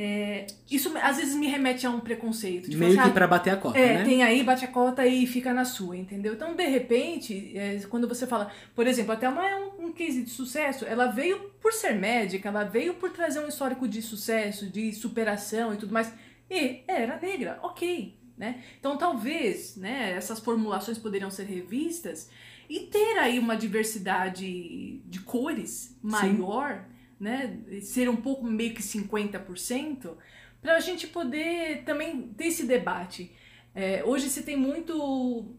[0.00, 2.70] É, isso às vezes me remete a um preconceito.
[2.76, 4.04] Meio que pra bater a cota, é, né?
[4.04, 6.34] tem aí, bate a cota e fica na sua, entendeu?
[6.34, 10.22] Então, de repente, é, quando você fala, por exemplo, até uma é um, um case
[10.22, 14.70] de sucesso, ela veio por ser médica, ela veio por trazer um histórico de sucesso,
[14.70, 16.14] de superação e tudo mais,
[16.48, 18.62] e era negra, ok, né?
[18.78, 22.30] Então, talvez, né, essas formulações poderiam ser revistas
[22.70, 26.97] e ter aí uma diversidade de cores maior, Sim.
[27.18, 27.58] Né?
[27.80, 30.16] Ser um pouco meio que 50%,
[30.60, 33.32] para a gente poder também ter esse debate.
[33.74, 34.92] É, hoje se tem muito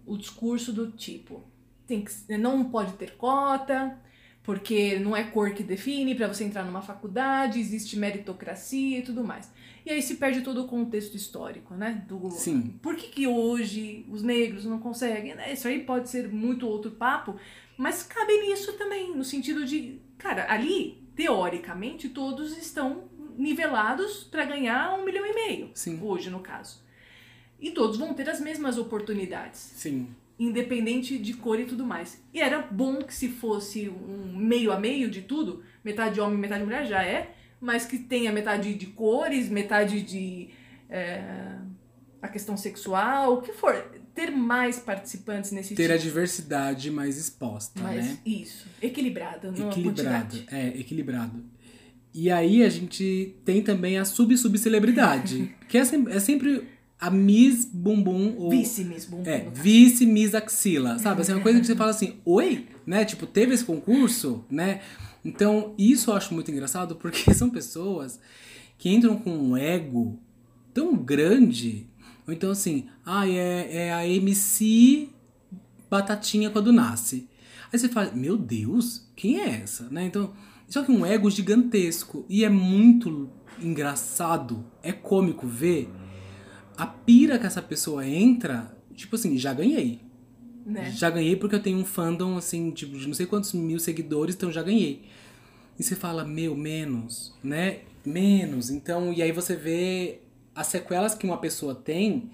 [0.05, 1.43] o discurso do tipo,
[1.87, 3.97] tem que, não pode ter cota,
[4.43, 9.23] porque não é cor que define para você entrar numa faculdade, existe meritocracia e tudo
[9.23, 9.51] mais.
[9.85, 12.03] E aí se perde todo o contexto histórico, né?
[12.07, 12.79] Do, Sim.
[12.81, 15.35] Por que, que hoje os negros não conseguem?
[15.35, 15.53] Né?
[15.53, 17.35] Isso aí pode ser muito outro papo,
[17.77, 24.97] mas cabe nisso também, no sentido de, cara, ali, teoricamente, todos estão nivelados para ganhar
[24.97, 25.69] um milhão e meio.
[25.73, 25.99] Sim.
[26.01, 26.81] Hoje, no caso.
[27.59, 29.59] E todos vão ter as mesmas oportunidades.
[29.59, 30.07] Sim.
[30.39, 32.23] Independente de cor e tudo mais.
[32.33, 36.63] E era bom que se fosse um meio a meio de tudo, metade homem, metade
[36.63, 40.49] mulher, já é mas que tenha metade de cores, metade de
[40.89, 41.57] é,
[42.21, 43.75] a questão sexual, o que for.
[44.19, 45.93] Ter mais participantes nesse Ter tipo.
[45.93, 48.17] a diversidade mais exposta, mas, né?
[48.25, 48.67] Isso.
[48.81, 51.41] Equilibrada, não Equilibrado, é, equilibrado.
[52.13, 56.67] E aí a gente tem também a sub-sub-celebridade, que é sempre, é sempre
[56.99, 58.35] a Miss Bumbum.
[58.37, 59.29] Ou, vice-Miss Bumbum.
[59.29, 61.21] É, vice-Miss Axila, sabe?
[61.21, 62.67] Assim, uma coisa que você fala assim, oi?
[62.85, 63.05] Né?
[63.05, 64.81] Tipo, teve esse concurso, né?
[65.23, 68.19] Então, isso eu acho muito engraçado porque são pessoas
[68.77, 70.19] que entram com um ego
[70.73, 71.87] tão grande.
[72.29, 75.09] Ou então assim, ah, é, é a MC
[75.89, 77.27] Batatinha quando nasce.
[77.73, 79.89] Aí você fala, meu Deus, quem é essa?
[79.89, 80.05] Né?
[80.05, 80.31] Então,
[80.67, 82.23] só que um ego gigantesco.
[82.29, 85.89] E é muito engraçado, é cômico ver
[86.77, 88.77] a pira que essa pessoa entra.
[88.93, 89.99] Tipo assim, já ganhei.
[90.63, 90.91] Né?
[90.91, 94.35] Já ganhei porque eu tenho um fandom, assim, tipo, de não sei quantos mil seguidores,
[94.35, 95.01] então já ganhei.
[95.79, 97.79] E você fala, meu, menos, né?
[98.05, 98.69] Menos.
[98.69, 100.21] Então, e aí você vê
[100.55, 102.29] as sequelas que uma pessoa tem.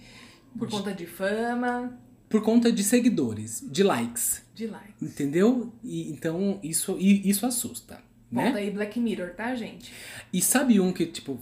[0.57, 1.97] Por de, conta de fama.
[2.29, 4.43] Por conta de seguidores, de likes.
[4.53, 5.01] De likes.
[5.01, 5.73] Entendeu?
[5.83, 7.99] E, então, isso, e, isso assusta.
[8.31, 8.45] Né?
[8.45, 9.91] Volta aí Black Mirror, tá, gente?
[10.33, 11.39] E sabe um que, tipo.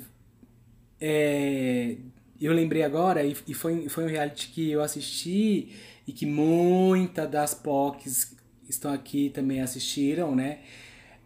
[0.99, 1.97] É,
[2.39, 5.73] eu lembrei agora, e, e foi, foi um reality que eu assisti
[6.07, 8.35] e que muita das POCs
[8.67, 10.59] estão aqui também assistiram, né?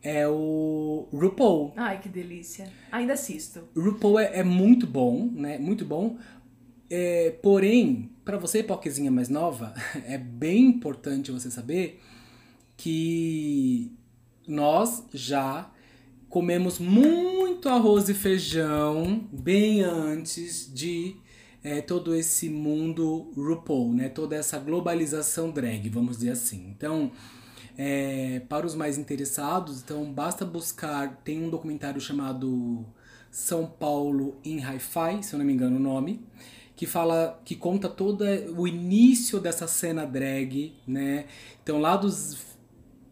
[0.10, 1.74] É o RuPaul.
[1.76, 2.72] Ai, que delícia.
[2.89, 3.68] Ainda assisto.
[3.76, 5.58] RuPaul é, é muito bom, né?
[5.58, 6.18] Muito bom.
[6.89, 9.74] É, porém, para você, POCzinha mais nova,
[10.08, 11.99] é bem importante você saber
[12.78, 13.91] que
[14.47, 15.70] nós já
[16.30, 21.18] comemos muito arroz e feijão bem antes de
[21.62, 24.08] é, todo esse mundo RuPaul, né?
[24.08, 26.66] Toda essa globalização drag, vamos dizer assim.
[26.70, 27.12] Então,
[27.78, 31.21] É, para os mais interessados, então basta buscar.
[31.23, 32.84] Tem um documentário chamado
[33.30, 36.25] São Paulo em Hi-Fi, se eu não me engano o nome,
[36.75, 38.23] que fala, que conta todo
[38.57, 41.25] o início dessa cena drag, né?
[41.61, 42.38] Então lá dos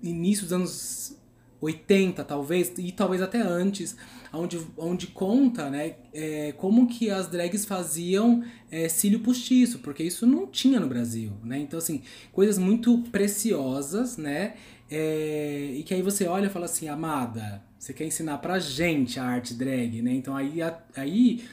[0.02, 1.18] inícios dos anos
[1.62, 3.96] 80, talvez, e talvez até antes,
[4.34, 10.26] onde, onde conta, né, é, como que as drags faziam é, cílio postiço, porque isso
[10.26, 11.60] não tinha no Brasil, né?
[11.60, 12.02] Então, assim,
[12.32, 14.56] coisas muito preciosas, né?
[14.90, 19.20] É, e que aí você olha e fala assim, amada, você quer ensinar pra gente
[19.20, 20.14] a arte drag, né?
[20.14, 20.60] Então aí,
[20.96, 21.44] aí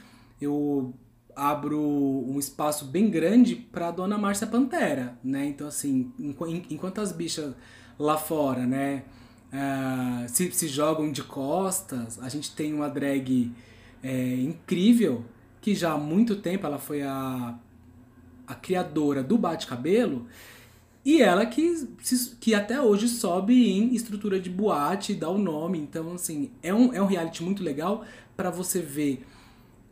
[0.41, 0.93] eu
[1.35, 5.45] abro um espaço bem grande pra dona Márcia Pantera, né?
[5.45, 6.11] Então, assim,
[6.69, 7.53] enquanto as bichas
[7.97, 9.03] lá fora, né?
[9.53, 12.17] Uh, se, se jogam de costas.
[12.21, 13.51] A gente tem uma drag
[14.01, 15.23] é, incrível
[15.61, 17.55] que já há muito tempo ela foi a,
[18.47, 20.27] a criadora do bate-cabelo
[21.05, 21.87] e ela que,
[22.39, 25.77] que até hoje sobe em estrutura de boate, dá o nome.
[25.77, 29.25] Então, assim, é um, é um reality muito legal para você ver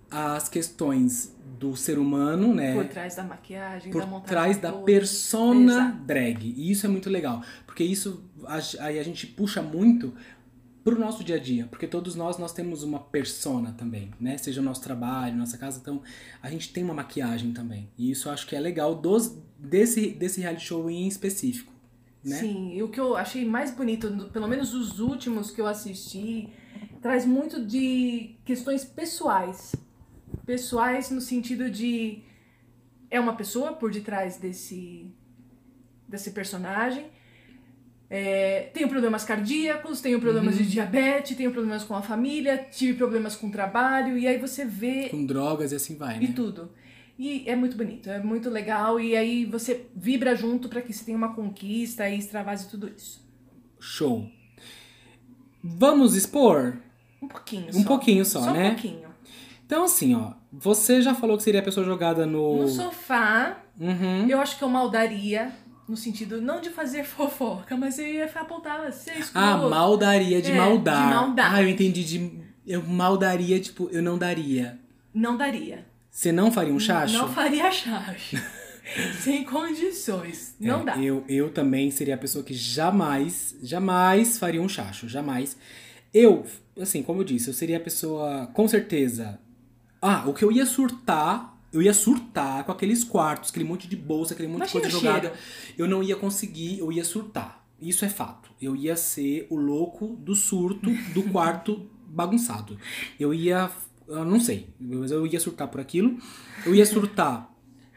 [0.10, 2.74] as questões do ser humano, né?
[2.74, 4.30] Por trás da maquiagem, por da montagem.
[4.30, 4.86] trás da toda.
[4.86, 5.98] persona Exato.
[6.06, 6.54] drag.
[6.58, 8.24] E isso é muito legal, porque isso
[8.80, 10.14] aí a gente puxa muito
[10.84, 14.38] pro nosso dia a dia, porque todos nós nós temos uma persona também, né?
[14.38, 16.02] Seja o nosso trabalho, nossa casa, então
[16.42, 17.90] a gente tem uma maquiagem também.
[17.98, 21.72] E isso eu acho que é legal dos desse desse reality show em específico,
[22.24, 22.38] né?
[22.38, 26.50] Sim, e o que eu achei mais bonito, pelo menos os últimos que eu assisti,
[27.02, 29.74] traz muito de questões pessoais
[30.46, 32.24] pessoais no sentido de
[33.10, 35.06] é uma pessoa por detrás desse
[36.08, 37.06] desse personagem.
[38.10, 40.64] É, tenho problemas cardíacos, tenho problemas Uhum.
[40.64, 44.66] de diabetes, tenho problemas com a família, tive problemas com o trabalho, e aí você
[44.66, 46.34] vê Com drogas e assim vai, e né?
[46.36, 46.72] tudo.
[47.18, 51.06] E é muito bonito, é muito legal, e aí você vibra junto para que você
[51.06, 53.26] tenha uma conquista e extravase tudo isso.
[53.80, 54.30] Show.
[55.64, 56.78] Vamos expor?
[57.22, 57.88] Um pouquinho Um só.
[57.88, 58.66] pouquinho só, Só né?
[58.72, 59.10] um pouquinho.
[59.72, 64.28] Então assim, ó, você já falou que seria a pessoa jogada no No sofá, Uhum.
[64.28, 65.50] Eu acho que eu maldaria,
[65.88, 69.42] no sentido não de fazer fofoca, mas eu ia apontar, você escutou.
[69.42, 71.08] Ah, maldaria de É, maldar.
[71.08, 71.56] de maldade.
[71.56, 74.78] Ah, eu entendi de eu maldaria, tipo, eu não daria.
[75.14, 75.86] Não daria.
[76.10, 77.18] Você não faria um chacho?
[77.18, 78.20] Não faria chave.
[79.22, 80.54] Sem condições.
[80.60, 80.98] Não É, dá.
[80.98, 85.08] Eu, eu também seria a pessoa que jamais, jamais faria um chacho.
[85.08, 85.56] Jamais.
[86.14, 86.46] Eu,
[86.80, 89.40] assim, como eu disse, eu seria a pessoa, com certeza.
[90.02, 93.96] Ah, o que eu ia surtar, eu ia surtar com aqueles quartos, aquele monte de
[93.96, 95.30] bolsa, aquele monte Imagina de coisa jogada.
[95.30, 95.76] cheiro.
[95.78, 97.64] Eu não ia conseguir, eu ia surtar.
[97.80, 98.52] Isso é fato.
[98.62, 102.78] Eu ia ser o louco do surto do quarto bagunçado.
[103.20, 103.70] Eu ia.
[104.08, 106.18] Eu não sei, mas eu ia surtar por aquilo.
[106.66, 107.50] Eu ia surtar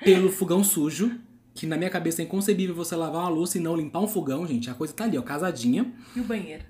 [0.05, 1.19] pelo fogão sujo,
[1.55, 4.47] que na minha cabeça é inconcebível você lavar uma louça e não limpar um fogão,
[4.47, 4.71] gente.
[4.71, 5.93] A coisa tá ali, ó, casadinha.
[6.15, 6.65] E o banheiro?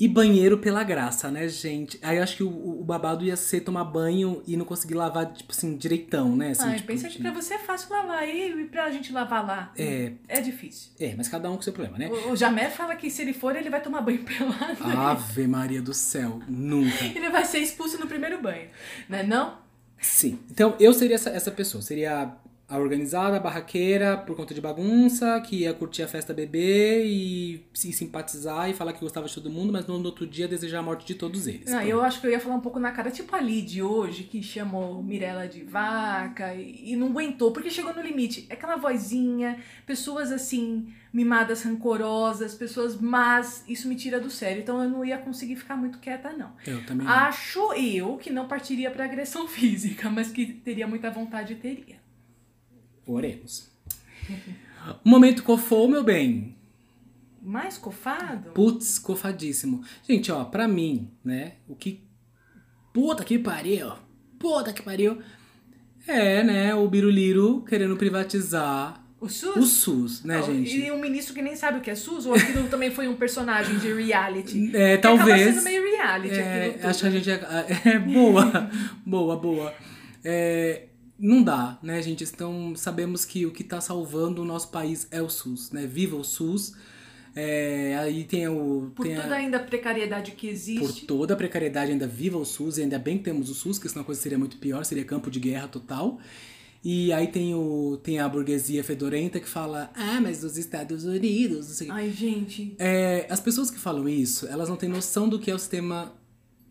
[0.00, 1.98] E banheiro pela graça, né, gente?
[2.02, 2.48] Aí eu acho que o,
[2.80, 6.52] o babado ia ser tomar banho e não conseguir lavar, tipo assim, direitão, né?
[6.52, 9.72] Assim, Ai, tipo, pensa que pra você é fácil lavar e pra gente lavar lá.
[9.76, 10.12] É.
[10.26, 10.92] É difícil.
[10.98, 12.08] É, mas cada um com seu problema, né?
[12.08, 14.82] O, o Jamé fala que se ele for, ele vai tomar banho pelado.
[14.82, 17.04] Ave Maria do céu, nunca.
[17.04, 18.70] Ele vai ser expulso no primeiro banho.
[19.06, 19.58] Né não?
[20.00, 20.38] Sim.
[20.50, 21.82] Então eu seria essa, essa pessoa.
[21.82, 22.34] Seria
[22.70, 27.66] a organizada, a barraqueira, por conta de bagunça, que ia curtir a festa bebê e
[27.74, 30.82] se simpatizar e falar que gostava de todo mundo, mas no outro dia desejar a
[30.82, 31.68] morte de todos eles.
[31.68, 34.22] Não, eu acho que eu ia falar um pouco na cara, tipo a Lid hoje,
[34.22, 38.46] que chamou Mirella de vaca e, e não aguentou, porque chegou no limite.
[38.48, 44.62] Aquela vozinha, pessoas assim, mimadas, rancorosas, pessoas más, isso me tira do sério.
[44.62, 46.52] Então eu não ia conseguir ficar muito quieta, não.
[46.64, 47.04] Eu também.
[47.04, 51.99] Acho eu que não partiria pra agressão física, mas que teria muita vontade, teria.
[53.12, 53.68] Oremos.
[55.04, 56.56] O momento cofou, meu bem.
[57.42, 58.50] Mais cofado?
[58.50, 59.82] Putz, cofadíssimo.
[60.08, 62.00] Gente, ó, pra mim, né, o que.
[62.92, 63.92] Puta que pariu!
[64.38, 65.18] Puta que pariu!
[66.06, 69.56] É, né, o Biruliro querendo privatizar O SUS?
[69.56, 70.76] o SUS, né, gente?
[70.76, 73.14] E um ministro que nem sabe o que é SUS, ou aquilo também foi um
[73.16, 74.74] personagem de reality?
[74.74, 75.54] É, Que talvez.
[75.54, 77.40] sendo meio reality É, acho que a gente é,
[77.94, 78.70] é boa,
[79.06, 79.74] boa, boa.
[80.24, 80.86] É,
[81.20, 82.24] não dá, né, gente?
[82.24, 85.86] Então sabemos que o que está salvando o nosso país é o SUS, né?
[85.86, 86.72] Viva o SUS.
[87.36, 91.06] É, aí tem o Por tem a- toda ainda a precariedade que por existe.
[91.06, 93.88] toda a precariedade ainda viva o SUS e ainda bem que temos o SUS, que
[93.88, 96.18] senão a coisa seria muito pior, seria campo de guerra total.
[96.82, 101.68] E aí tem o tem a burguesia fedorenta que fala: "Ah, mas os Estados Unidos,
[101.68, 101.96] não sei o quê".
[102.00, 102.74] Ai, gente.
[102.78, 106.12] É, as pessoas que falam isso, elas não têm noção do que é o sistema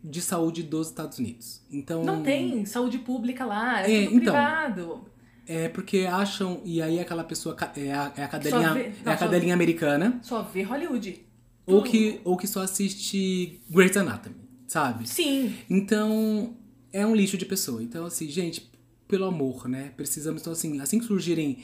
[0.02, 1.60] de saúde dos Estados Unidos.
[1.70, 4.32] Então Não tem saúde pública lá, é, É, tudo então.
[4.34, 5.04] privado.
[5.46, 6.60] É porque acham.
[6.64, 9.52] E aí aquela pessoa é a, é a cadelinha, vê- é não, a só- cadelinha
[9.54, 10.18] americana.
[10.22, 11.26] Só vê Hollywood.
[11.66, 14.36] Ou que, ou que só assiste Grey's Anatomy,
[14.66, 15.08] sabe?
[15.08, 15.54] Sim.
[15.68, 16.56] Então,
[16.92, 17.82] é um lixo de pessoa.
[17.82, 18.70] Então, assim, gente,
[19.06, 19.92] pelo amor, né?
[19.96, 21.58] Precisamos, então, assim, assim que surgirem,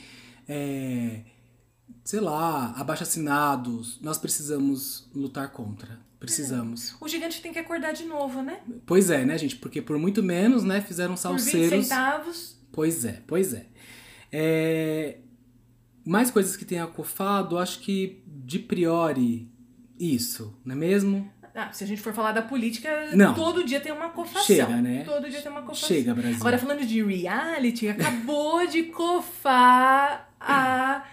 [0.47, 1.21] é,
[2.05, 5.99] sei lá, abaixo-assinados, nós precisamos lutar contra.
[6.19, 6.95] Precisamos.
[6.99, 8.59] O gigante tem que acordar de novo, né?
[8.85, 9.55] Pois é, né, gente?
[9.57, 11.87] Porque por muito menos, né, fizeram Por 20 salseiros.
[11.87, 12.57] centavos.
[12.71, 13.65] Pois é, pois é.
[14.31, 15.17] É,
[16.05, 19.51] Mais coisas que tem acofado, acho que de priori,
[19.99, 21.31] isso, não é mesmo?
[21.53, 23.33] Ah, se a gente for falar da política, Não.
[23.33, 24.43] todo dia tem uma cofação.
[24.45, 25.03] Chega, né?
[25.03, 25.87] Todo dia tem uma cofação.
[25.89, 26.37] Chega, Brasil.
[26.39, 31.03] Agora, falando de reality, acabou de cofar a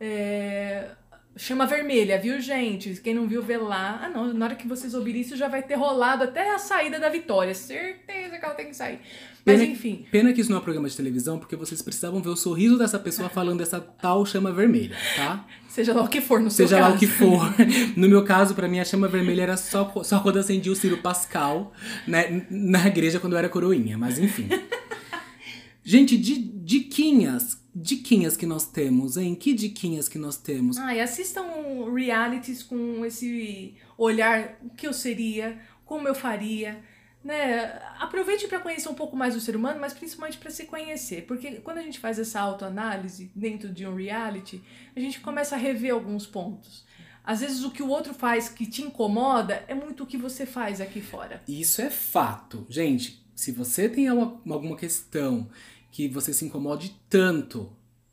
[0.00, 0.90] é,
[1.36, 2.94] chama vermelha, viu, gente?
[3.02, 4.00] Quem não viu, vê lá.
[4.04, 6.98] Ah, não, na hora que vocês ouvirem isso, já vai ter rolado até a saída
[7.00, 7.54] da Vitória.
[7.54, 9.00] Certeza que ela tem que sair.
[9.44, 10.06] Mas, Pena- enfim.
[10.10, 12.78] Pena que isso não é um programa de televisão, porque vocês precisavam ver o sorriso
[12.78, 15.44] dessa pessoa falando dessa tal chama vermelha, tá?
[15.68, 16.96] Seja lá o que for no seu Seja lá caso.
[16.96, 17.54] o que for.
[17.96, 20.98] No meu caso, pra mim, a chama vermelha era só, só quando acendi o Ciro
[20.98, 21.72] Pascal
[22.06, 24.48] né, na igreja quando eu era coroinha, mas enfim.
[25.84, 27.62] Gente, di, diquinhas.
[27.74, 29.34] Diquinhas que nós temos, hein?
[29.34, 30.78] Que diquinhas que nós temos?
[30.78, 31.44] Ai, assistam
[31.92, 36.80] realities com esse olhar, o que eu seria, como eu faria,
[37.24, 37.80] né?
[37.98, 41.52] Aproveite para conhecer um pouco mais do ser humano, mas principalmente para se conhecer, porque
[41.56, 44.62] quando a gente faz essa autoanálise dentro de um reality,
[44.94, 46.84] a gente começa a rever alguns pontos.
[47.24, 50.44] Às vezes o que o outro faz que te incomoda é muito o que você
[50.44, 51.42] faz aqui fora.
[51.48, 52.66] Isso é fato.
[52.68, 55.48] Gente, se você tem alguma, alguma questão
[55.94, 57.70] que você se incomode tanto,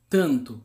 [0.08, 0.64] tanto,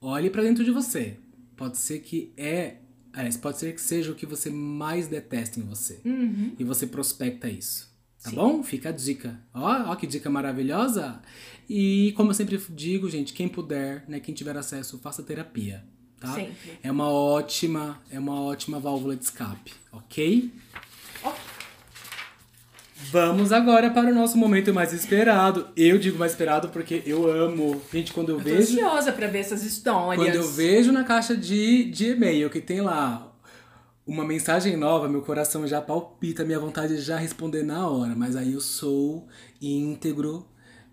[0.00, 1.16] olhe pra dentro de você.
[1.56, 2.76] Pode ser que é,
[3.12, 6.00] é, pode ser que seja o que você mais detesta em você.
[6.04, 6.54] Uhum.
[6.56, 7.92] E você prospecta isso.
[8.22, 8.36] Tá Sim.
[8.36, 8.62] bom?
[8.62, 9.40] Fica a dica.
[9.52, 11.20] Ó, ó que dica maravilhosa.
[11.68, 15.84] E como eu sempre digo, gente, quem puder, né, quem tiver acesso, faça terapia,
[16.20, 16.32] tá?
[16.32, 16.78] Sempre.
[16.80, 20.52] É uma ótima, é uma ótima válvula de escape, ok?
[23.10, 25.68] Vamos agora para o nosso momento mais esperado.
[25.76, 27.80] Eu digo mais esperado porque eu amo.
[27.92, 28.72] Gente, quando eu, Eu tô vejo.
[28.74, 30.24] ansiosa para ver essas histórias.
[30.24, 33.32] Quando eu vejo na caixa de, de e-mail que tem lá
[34.06, 38.14] uma mensagem nova, meu coração já palpita, minha vontade de já responder na hora.
[38.16, 39.26] Mas aí eu sou
[39.60, 40.46] íntegro,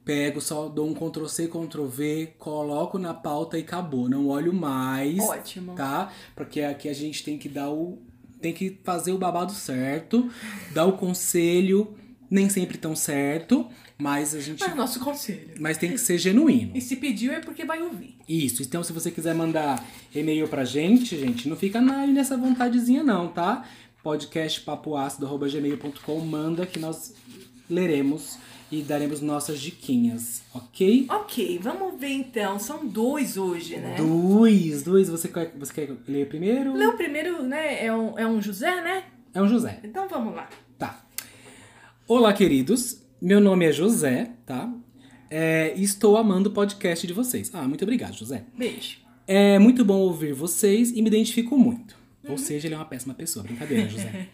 [0.03, 4.10] pego, só dou um Ctrl C, Ctrl V, coloco na pauta e acabou.
[4.10, 5.20] Não olho mais.
[5.20, 5.74] Ótimo.
[5.76, 6.12] Tá?
[6.36, 7.99] Porque aqui a gente tem que dar o.
[8.42, 10.30] Tem que fazer o babado certo,
[10.74, 11.94] dar o conselho,
[12.32, 13.68] nem sempre tão certo,
[13.98, 14.64] mas a gente.
[14.64, 15.52] É o nosso conselho.
[15.60, 16.72] Mas tem que ser genuíno.
[16.76, 18.16] E se pediu é porque vai ouvir.
[18.28, 19.86] Isso, então se você quiser mandar
[20.16, 23.66] e-mail pra gente, gente, não fica na- nessa vontadezinha não, tá?
[24.02, 27.14] podcastpapoácido.gmail.com manda que nós
[27.70, 28.38] leremos
[28.72, 31.07] e daremos nossas diquinhas, ok?
[31.09, 32.59] Ok, vamos ver então.
[32.59, 33.95] São dois hoje, né?
[33.97, 36.74] Dois, dois, você quer, você quer ler primeiro?
[36.78, 39.05] Não, o primeiro, né, é um, é um José, né?
[39.34, 40.49] É um José, Então vamos lá.
[40.78, 41.03] tá.
[42.07, 44.72] Olá, queridos, meu nome é José, tá?
[45.30, 47.51] É, estou amando o podcast de vocês.
[47.53, 48.45] Ah, muito obrigado, José.
[48.57, 48.97] Beijo.
[49.28, 51.95] É muito bom ouvir vocês e me identifico muito.
[52.28, 53.43] Ou seja, ele é uma péssima pessoa.
[53.43, 54.28] Brincadeira, José.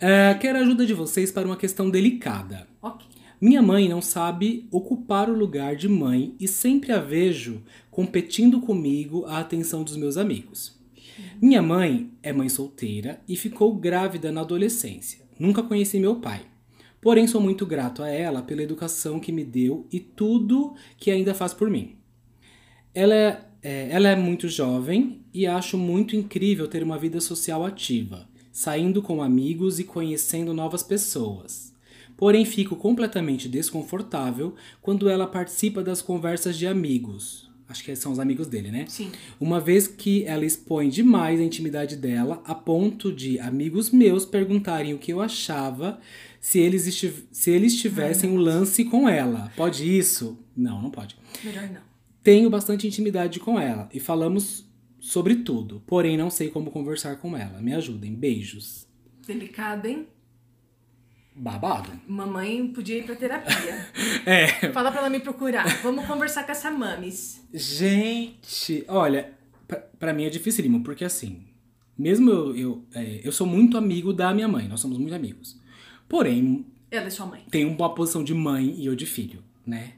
[0.00, 2.66] É, quero a ajuda de vocês para uma questão delicada.
[2.82, 3.06] Ok.
[3.38, 9.26] Minha mãe não sabe ocupar o lugar de mãe e sempre a vejo competindo comigo
[9.26, 10.80] a atenção dos meus amigos.
[11.40, 15.20] Minha mãe é mãe solteira e ficou grávida na adolescência.
[15.38, 16.46] Nunca conheci meu pai.
[16.98, 21.34] Porém, sou muito grato a ela pela educação que me deu e tudo que ainda
[21.34, 21.94] faz por mim.
[22.94, 27.66] Ela é, é, ela é muito jovem e acho muito incrível ter uma vida social
[27.66, 31.75] ativa, saindo com amigos e conhecendo novas pessoas.
[32.16, 37.46] Porém, fico completamente desconfortável quando ela participa das conversas de amigos.
[37.68, 38.84] Acho que são os amigos dele, né?
[38.88, 39.10] Sim.
[39.40, 44.94] Uma vez que ela expõe demais a intimidade dela, a ponto de amigos meus perguntarem
[44.94, 45.98] o que eu achava
[46.40, 49.50] se eles, estiv se eles tivessem um lance com ela.
[49.56, 50.38] Pode isso?
[50.56, 51.16] Não, não pode.
[51.42, 51.80] Melhor não.
[52.22, 54.64] Tenho bastante intimidade com ela e falamos
[55.00, 57.60] sobre tudo, porém não sei como conversar com ela.
[57.60, 58.14] Me ajudem.
[58.14, 58.86] Beijos.
[59.26, 60.06] Delicado, hein?
[61.38, 61.90] Babado.
[62.08, 63.86] Mamãe podia ir pra terapia.
[64.24, 64.72] É.
[64.72, 65.66] Fala pra ela me procurar.
[65.82, 67.40] Vamos conversar com essa mames.
[67.54, 69.32] Gente, olha,
[69.68, 71.44] pra, pra mim é dificílimo, porque assim,
[71.96, 75.60] mesmo eu, eu, é, eu sou muito amigo da minha mãe, nós somos muito amigos.
[76.08, 77.42] Porém, Ela é sua mãe.
[77.50, 79.92] tem uma posição de mãe e eu de filho, né?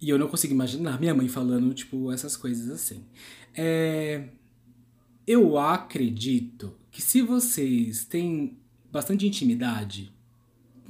[0.00, 3.04] E eu não consigo imaginar minha mãe falando, tipo, essas coisas assim.
[3.54, 4.24] É,
[5.26, 8.56] eu acredito que se vocês têm
[8.90, 10.10] bastante intimidade,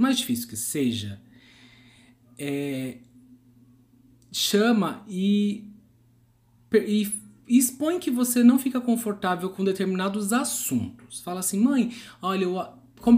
[0.01, 1.21] mais difícil que seja,
[2.39, 2.99] é,
[4.33, 5.69] chama e,
[6.73, 7.13] e
[7.47, 11.21] expõe que você não fica confortável com determinados assuntos.
[11.21, 12.57] Fala assim, mãe, olha, eu,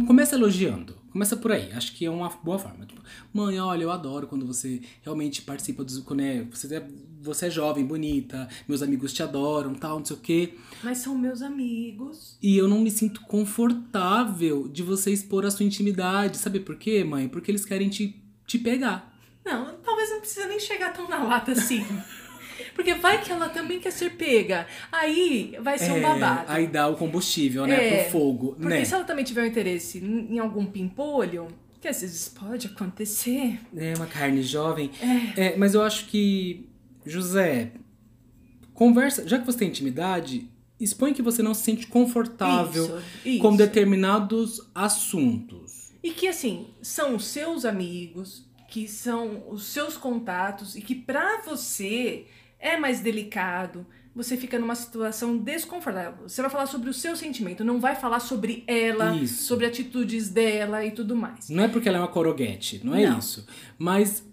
[0.06, 1.01] começa elogiando.
[1.12, 2.86] Começa por aí, acho que é uma boa forma.
[2.86, 3.02] Tipo,
[3.34, 5.98] mãe, olha, eu adoro quando você realmente participa dos.
[5.98, 6.88] Quando é, você, é,
[7.20, 10.54] você é jovem, bonita, meus amigos te adoram, tal, não sei o quê.
[10.82, 12.38] Mas são meus amigos.
[12.42, 16.38] E eu não me sinto confortável de você expor a sua intimidade.
[16.38, 17.28] Sabe por quê, mãe?
[17.28, 19.14] Porque eles querem te, te pegar.
[19.44, 21.84] Não, talvez não precisa nem chegar tão na lata assim.
[22.74, 24.66] Porque vai que ela também quer ser pega.
[24.90, 26.44] Aí vai ser é, um babado.
[26.48, 28.00] Aí dá o combustível, né?
[28.00, 28.52] É, pro fogo.
[28.52, 28.84] Porque né?
[28.84, 31.48] se ela também tiver um interesse em algum pimpolho,
[31.80, 33.58] que às vezes pode acontecer.
[33.76, 34.90] É, uma carne jovem.
[35.36, 35.48] É.
[35.48, 36.68] é mas eu acho que,
[37.04, 37.72] José,
[38.72, 39.26] conversa.
[39.26, 40.48] Já que você tem intimidade,
[40.78, 43.42] expõe que você não se sente confortável isso, isso.
[43.42, 45.92] com determinados assuntos.
[46.02, 51.42] E que, assim, são os seus amigos, que são os seus contatos, e que para
[51.42, 52.26] você
[52.62, 53.84] é mais delicado,
[54.14, 56.28] você fica numa situação desconfortável.
[56.28, 59.44] Você vai falar sobre o seu sentimento, não vai falar sobre ela, isso.
[59.44, 61.50] sobre atitudes dela e tudo mais.
[61.50, 63.18] Não é porque ela é uma coroguete, não é não.
[63.18, 63.46] isso.
[63.76, 64.24] Mas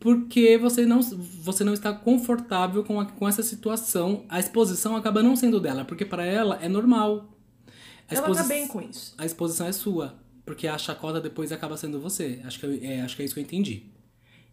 [0.00, 5.22] porque você não, você não está confortável com, a, com essa situação, a exposição acaba
[5.22, 7.28] não sendo dela, porque para ela é normal.
[8.08, 9.14] A ela tá bem com isso.
[9.18, 10.14] A exposição é sua,
[10.44, 12.40] porque a chacota depois acaba sendo você.
[12.44, 13.93] Acho que, é, acho que é isso que eu entendi.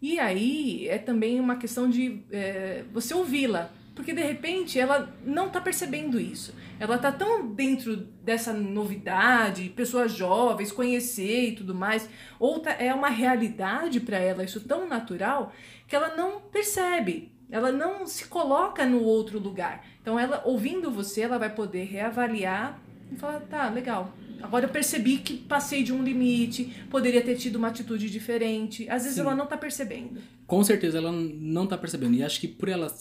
[0.01, 3.69] E aí é também uma questão de é, você ouvi-la.
[3.93, 6.55] Porque de repente ela não está percebendo isso.
[6.79, 12.93] Ela está tão dentro dessa novidade, pessoas jovens, conhecer e tudo mais, ou tá, é
[12.93, 15.53] uma realidade para ela, isso tão natural,
[15.87, 17.31] que ela não percebe.
[17.51, 19.85] Ela não se coloca no outro lugar.
[20.01, 22.79] Então, ela ouvindo você, ela vai poder reavaliar
[23.11, 27.55] e falar: tá, legal, Agora eu percebi que passei de um limite, poderia ter tido
[27.55, 28.89] uma atitude diferente.
[28.89, 29.21] Às vezes Sim.
[29.21, 30.21] ela não tá percebendo.
[30.47, 32.15] Com certeza ela não tá percebendo.
[32.15, 32.93] E acho que por ela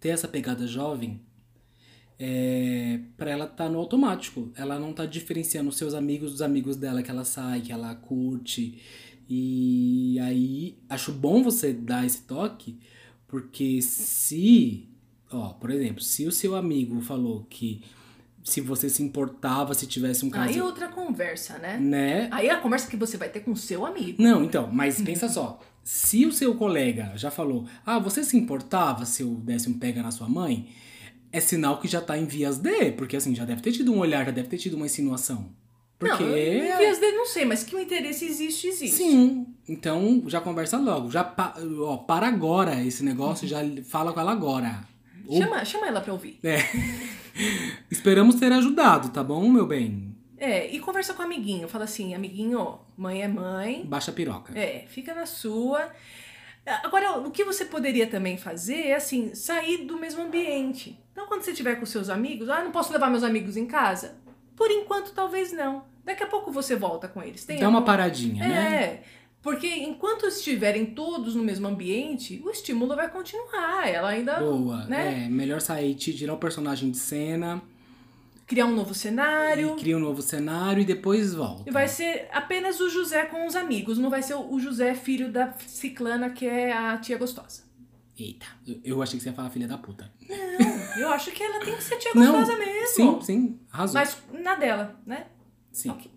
[0.00, 1.20] ter essa pegada jovem,
[2.18, 4.52] é, para ela tá no automático.
[4.56, 7.94] Ela não tá diferenciando os seus amigos dos amigos dela que ela sai, que ela
[7.94, 8.80] curte.
[9.28, 12.78] E aí acho bom você dar esse toque,
[13.26, 14.88] porque se,
[15.30, 17.82] ó, por exemplo, se o seu amigo falou que
[18.44, 20.50] se você se importava se tivesse um caso.
[20.50, 21.78] Aí é outra conversa, né?
[21.78, 22.28] Né?
[22.30, 24.22] Aí é a conversa que você vai ter com o seu amigo.
[24.22, 25.58] Não, então, mas pensa só.
[25.82, 30.02] Se o seu colega já falou, ah, você se importava se eu desse um pega
[30.02, 30.68] na sua mãe,
[31.32, 33.98] é sinal que já tá em vias de, porque assim, já deve ter tido um
[33.98, 35.50] olhar, já deve ter tido uma insinuação.
[35.98, 36.22] Porque...
[36.22, 38.96] Não, em vias de não sei, mas que o interesse existe, existe.
[38.96, 41.10] Sim, então já conversa logo.
[41.10, 41.54] Já pa...
[41.80, 44.84] ó, para agora esse negócio, já fala com ela agora.
[45.30, 46.38] Chama, chama ela pra ouvir.
[46.42, 46.58] É.
[47.90, 50.14] Esperamos ter ajudado, tá bom, meu bem?
[50.36, 51.68] É, e conversa com o amiguinho.
[51.68, 53.84] Fala assim, amiguinho, mãe é mãe.
[53.84, 54.56] Baixa a piroca.
[54.58, 55.90] É, fica na sua.
[56.82, 60.98] Agora, o que você poderia também fazer é assim, sair do mesmo ambiente.
[61.12, 64.16] Então, quando você estiver com seus amigos, ah, não posso levar meus amigos em casa?
[64.56, 65.84] Por enquanto, talvez não.
[66.04, 67.44] Daqui a pouco você volta com eles.
[67.44, 67.78] Tem Dá algum...
[67.78, 68.74] uma paradinha, é, né?
[68.74, 69.02] É.
[69.44, 73.86] Porque enquanto estiverem todos no mesmo ambiente, o estímulo vai continuar.
[73.86, 74.40] Ela ainda.
[74.40, 74.86] Boa.
[74.86, 75.26] Né?
[75.26, 77.62] É, melhor sair, tirar o personagem de cena.
[78.46, 79.76] Criar um novo cenário.
[79.76, 81.68] E cria um novo cenário e depois volta.
[81.68, 83.98] E vai ser apenas o José com os amigos.
[83.98, 87.64] Não vai ser o José filho da ciclana, que é a tia gostosa.
[88.18, 88.46] Eita,
[88.82, 90.10] eu achei que você ia falar filha da puta.
[90.26, 92.86] Não, eu acho que ela tem que ser tia gostosa Não, mesmo.
[92.86, 94.00] Sim, sim, arrasou.
[94.00, 95.26] Mas na dela, né?
[95.70, 95.90] Sim.
[95.90, 96.13] Okay.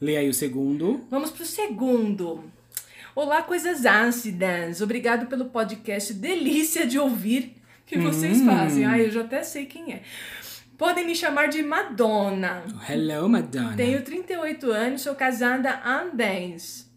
[0.00, 1.06] Lê aí o segundo.
[1.10, 2.44] Vamos pro segundo.
[3.14, 4.82] Olá, coisas ácidas.
[4.82, 6.12] Obrigado pelo podcast.
[6.12, 7.54] Delícia de ouvir
[7.86, 8.44] que vocês hum.
[8.44, 8.84] fazem.
[8.84, 10.02] Ah, eu já até sei quem é.
[10.76, 12.62] Podem me chamar de Madonna.
[12.86, 13.74] Hello, Madonna.
[13.74, 16.90] Tenho 38 anos, sou casada há 10.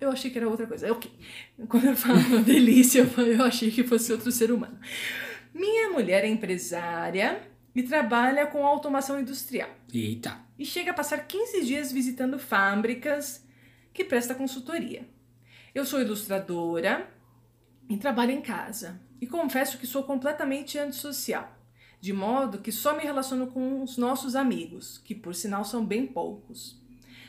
[0.00, 0.92] Eu achei que era outra coisa.
[0.92, 1.10] Ok.
[1.68, 4.78] Quando eu falo delícia, eu achei que fosse outro ser humano.
[5.52, 7.40] Minha mulher é empresária
[7.74, 9.70] e trabalha com automação industrial.
[9.92, 10.38] Eita.
[10.58, 13.44] E chega a passar 15 dias visitando fábricas
[13.92, 15.08] que presta consultoria.
[15.74, 17.08] Eu sou ilustradora
[17.88, 19.00] e trabalho em casa.
[19.20, 21.56] E confesso que sou completamente antissocial,
[22.00, 26.06] de modo que só me relaciono com os nossos amigos, que por sinal são bem
[26.06, 26.80] poucos.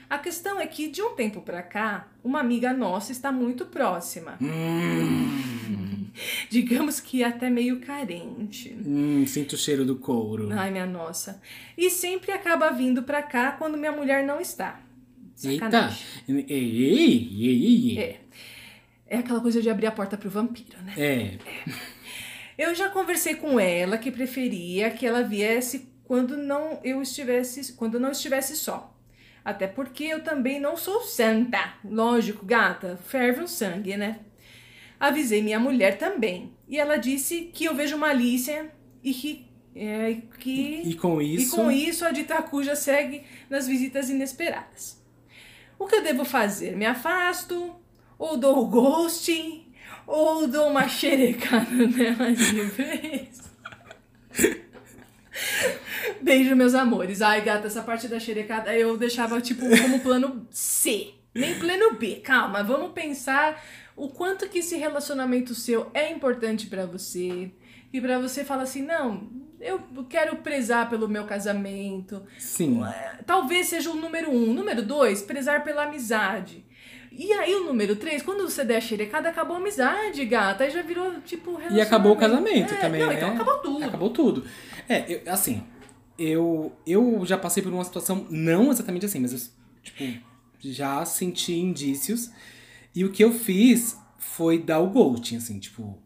[0.10, 4.38] A questão é que de um tempo para cá, uma amiga nossa está muito próxima.
[4.42, 5.93] Hum.
[6.50, 8.76] digamos que até meio carente.
[8.86, 10.50] Hum, sinto o cheiro do couro.
[10.52, 11.42] Ai, minha nossa.
[11.78, 14.82] E sempre acaba vindo pra cá quando minha mulher não está.
[15.36, 16.06] Sacanagem.
[16.28, 16.54] Eita!
[16.54, 18.00] Ei, ei, ei, ei.
[18.00, 18.20] É.
[19.08, 20.94] É aquela coisa de abrir a porta pro vampiro, né?
[20.98, 21.12] É.
[21.12, 21.40] é.
[22.58, 28.00] Eu já conversei com ela que preferia que ela viesse quando não eu estivesse, quando
[28.00, 28.96] não estivesse só.
[29.44, 31.74] Até porque eu também não sou santa.
[31.84, 34.20] Lógico, gata, ferve o sangue, né?
[35.06, 36.54] Avisei minha mulher também.
[36.66, 38.72] E ela disse que eu vejo malícia
[39.04, 39.46] e que.
[39.76, 41.54] É, que E com isso.
[41.54, 45.04] e com isso a Ditacuja segue nas visitas inesperadas.
[45.78, 46.78] O que eu devo fazer?
[46.78, 47.76] Me afasto?
[48.18, 49.74] Ou dou o ghosting?
[50.08, 53.42] Ou dou uma xerecada nela de vez?
[56.22, 57.22] Beijo, meus amores.
[57.22, 61.10] Ai, gata, essa parte da xerecada eu deixava, tipo, como plano C.
[61.36, 62.22] Nem plano B.
[62.24, 63.62] Calma, vamos pensar
[63.96, 67.52] o quanto que esse relacionamento seu é importante pra você.
[67.92, 69.30] E pra você falar assim, não,
[69.62, 69.80] eu
[70.10, 72.24] quero prezar pelo meu casamento.
[72.40, 72.82] Sim.
[73.26, 74.52] Talvez seja o número um.
[74.54, 76.66] Número dois, prezar pela amizade.
[77.12, 80.64] E aí o número três, quando você der a xerecada, acabou a amizade, gata.
[80.64, 83.14] Aí já virou, tipo, E acabou o casamento É, também, não, né?
[83.18, 83.86] então acabou tudo.
[83.86, 84.46] Acabou tudo.
[84.90, 85.64] É, eu- assim,
[86.18, 89.40] eu, eu já passei por uma situação, não exatamente assim, mas eu,
[89.84, 90.04] tipo,
[90.60, 92.32] já senti indícios.
[92.96, 96.02] E o que eu fiz foi dar o ghosting, assim, tipo,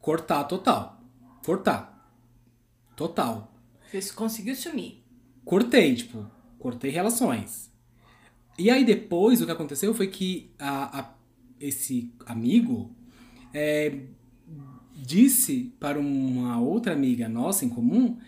[0.00, 1.00] cortar total.
[1.44, 2.12] Cortar.
[2.96, 3.52] Total.
[3.92, 5.02] Você conseguiu sumir.
[5.44, 6.26] Cortei, tipo,
[6.58, 7.72] cortei relações.
[8.58, 11.14] E aí depois o que aconteceu foi que a, a-
[11.60, 12.94] esse amigo
[13.54, 14.00] é,
[14.94, 18.18] disse para uma outra amiga nossa em comum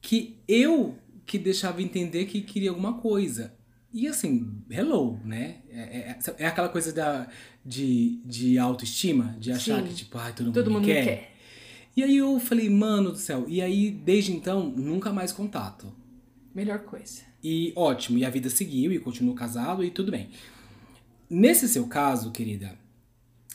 [0.00, 0.96] que eu
[1.26, 3.54] que deixava entender que queria alguma coisa.
[3.92, 5.56] E assim, hello, né?
[5.68, 7.28] É, é- é aquela coisa da,
[7.64, 9.88] de, de autoestima, de achar Sim.
[9.88, 11.04] que, tipo, ai, todo mundo, Todo me mundo quer.
[11.04, 11.32] quer.
[11.96, 13.44] E aí eu falei, mano do céu.
[13.48, 15.92] E aí, desde então, nunca mais contato.
[16.54, 17.22] Melhor coisa.
[17.42, 20.30] E ótimo, e a vida seguiu e continuo casado e tudo bem.
[21.28, 22.78] Nesse seu caso, querida,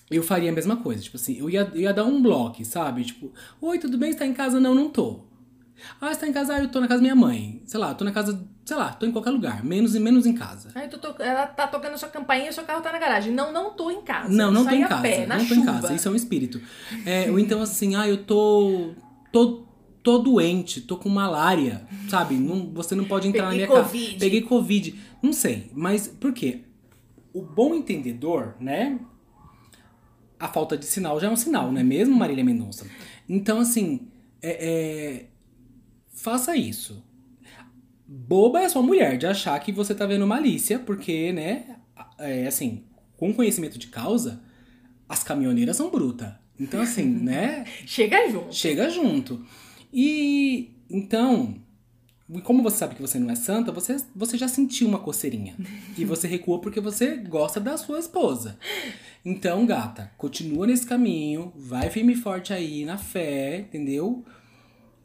[0.09, 1.01] eu faria a mesma coisa.
[1.01, 3.03] Tipo assim, eu ia, eu ia dar um bloco, sabe?
[3.05, 3.31] Tipo,
[3.61, 4.11] oi, tudo bem?
[4.11, 4.59] Você tá em casa?
[4.59, 5.25] Não, não tô.
[5.99, 6.55] Ah, você tá em casa?
[6.55, 7.61] Ah, eu tô na casa da minha mãe.
[7.65, 9.63] Sei lá, tô na casa, sei lá, tô em qualquer lugar.
[9.63, 10.69] Menos e menos em casa.
[10.89, 13.31] Tô to- Ela tá tocando sua campainha e seu carro tá na garagem.
[13.31, 14.29] Não, não tô em casa.
[14.29, 15.01] Não, não tô Saí em a casa.
[15.03, 15.61] Pé, não tô chuva.
[15.61, 15.93] em casa.
[15.93, 16.59] Isso é um espírito.
[17.05, 18.91] É, ou então assim, ah, eu tô.
[19.31, 19.63] tô
[20.03, 22.35] tô doente, tô com malária, sabe?
[22.35, 24.05] Não, você não pode entrar Peguei na minha Covid.
[24.07, 24.19] casa.
[24.19, 24.99] Peguei Covid.
[25.19, 26.61] Não sei, mas por quê?
[27.33, 28.99] O bom entendedor, né?
[30.39, 32.85] A falta de sinal já é um sinal, não é mesmo, Marília Mendonça?
[33.27, 34.07] Então, assim,
[34.41, 35.25] é, é,
[36.13, 37.03] faça isso.
[38.07, 41.77] Boba é a sua mulher de achar que você tá vendo malícia, porque, né,
[42.19, 42.83] é, assim,
[43.17, 44.41] com conhecimento de causa,
[45.09, 46.31] as caminhoneiras são brutas.
[46.59, 48.53] Então, assim, né, Chega junto.
[48.53, 49.45] chega junto.
[49.91, 51.55] E então,
[52.43, 55.55] como você sabe que você não é santa, você, você já sentiu uma coceirinha.
[55.97, 58.57] e você recuou porque você gosta da sua esposa.
[59.23, 64.23] Então, gata, continua nesse caminho, vai firme e forte aí na fé, entendeu?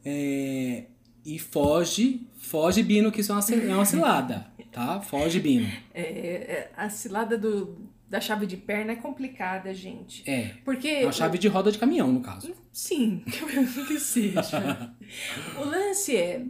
[0.05, 0.85] É,
[1.25, 4.99] e foge, foge, Bino, que isso é uma, é uma cilada, tá?
[5.01, 5.71] Foge, Bino.
[5.93, 7.77] É, é, a cilada do,
[8.09, 10.29] da chave de perna é complicada, gente.
[10.29, 10.87] É, Porque.
[10.87, 12.53] é uma chave de roda de caminhão, no caso.
[12.73, 13.23] Sim,
[13.87, 14.93] que seja.
[15.57, 16.43] o lance é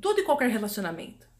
[0.00, 1.31] todo e qualquer relacionamento.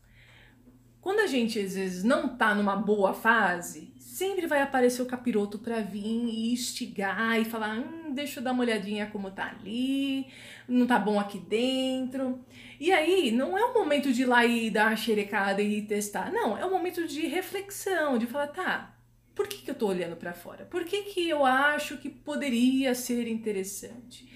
[1.02, 5.58] Quando a gente às vezes não tá numa boa fase, sempre vai aparecer o capiroto
[5.58, 10.28] pra vir e instigar e falar: hum, deixa eu dar uma olhadinha como tá ali,
[10.68, 12.38] não tá bom aqui dentro.
[12.78, 16.30] E aí, não é o momento de ir lá e dar uma xerecada e testar.
[16.30, 18.94] Não, é o momento de reflexão, de falar: tá,
[19.34, 20.66] por que, que eu tô olhando pra fora?
[20.66, 24.32] Por que, que eu acho que poderia ser interessante?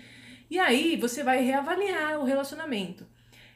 [0.51, 3.07] E aí você vai reavaliar o relacionamento.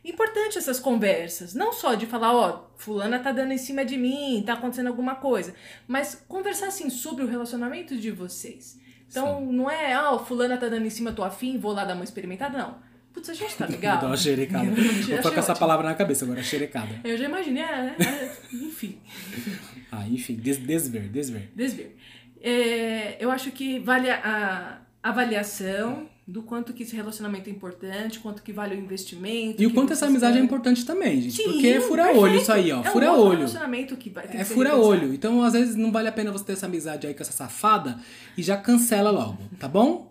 [0.05, 4.43] Importante essas conversas, não só de falar, ó, fulana tá dando em cima de mim,
[4.45, 5.55] tá acontecendo alguma coisa,
[5.87, 8.81] mas conversar assim sobre o relacionamento de vocês.
[9.07, 12.05] Então não é, ó, fulana tá dando em cima, tô afim, vou lá dar uma
[12.05, 12.79] experimentada, não.
[13.13, 13.95] Putz, a gente tá legal.
[13.95, 14.71] Vou dar uma xerecada.
[14.71, 17.01] Vou ficar com essa palavra na cabeça agora, xerecada.
[17.05, 18.99] Eu já imaginei, é, é, enfim.
[19.93, 21.51] Ah, enfim, des desver, desver.
[21.53, 21.97] Desver.
[22.41, 28.21] É, eu acho que vale a, a avaliação do quanto que esse relacionamento é importante,
[28.21, 29.61] quanto que vale o investimento.
[29.61, 31.37] E o quanto essa amizade é importante também, gente.
[31.37, 32.77] Sim, porque é fura-olho isso aí, ó.
[32.77, 33.37] É um fura outro olho.
[33.39, 35.13] relacionamento que vai ter É fura-olho.
[35.13, 37.99] Então, às vezes, não vale a pena você ter essa amizade aí com essa safada
[38.37, 40.11] e já cancela logo, tá bom?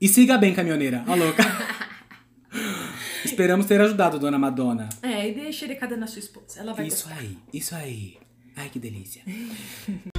[0.00, 1.04] E siga bem, caminhoneira.
[1.06, 1.42] Ó, louca.
[3.24, 4.88] Esperamos ter ajudado, dona Madonna.
[5.02, 6.60] É, e dê xerecada na sua esposa.
[6.60, 7.20] Ela vai Isso gostar.
[7.20, 8.16] aí, isso aí.
[8.56, 9.22] Ai, que delícia.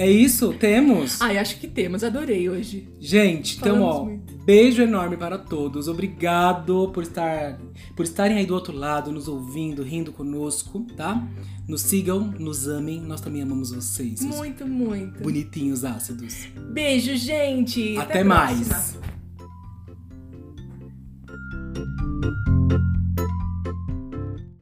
[0.00, 1.20] É isso, temos.
[1.20, 2.02] Ai, acho que temos.
[2.02, 2.88] Adorei hoje.
[2.98, 4.34] Gente, então, Falamos ó, muito.
[4.46, 5.88] beijo enorme para todos.
[5.88, 7.58] Obrigado por estar
[7.94, 11.22] por estarem aí do outro lado, nos ouvindo, rindo conosco, tá?
[11.68, 12.98] Nos sigam, nos amem.
[13.02, 15.22] Nós também amamos vocês, Muito, muito.
[15.22, 16.48] bonitinhos ácidos.
[16.72, 17.94] Beijo, gente.
[17.98, 18.68] Até a mais.
[18.68, 19.19] próxima.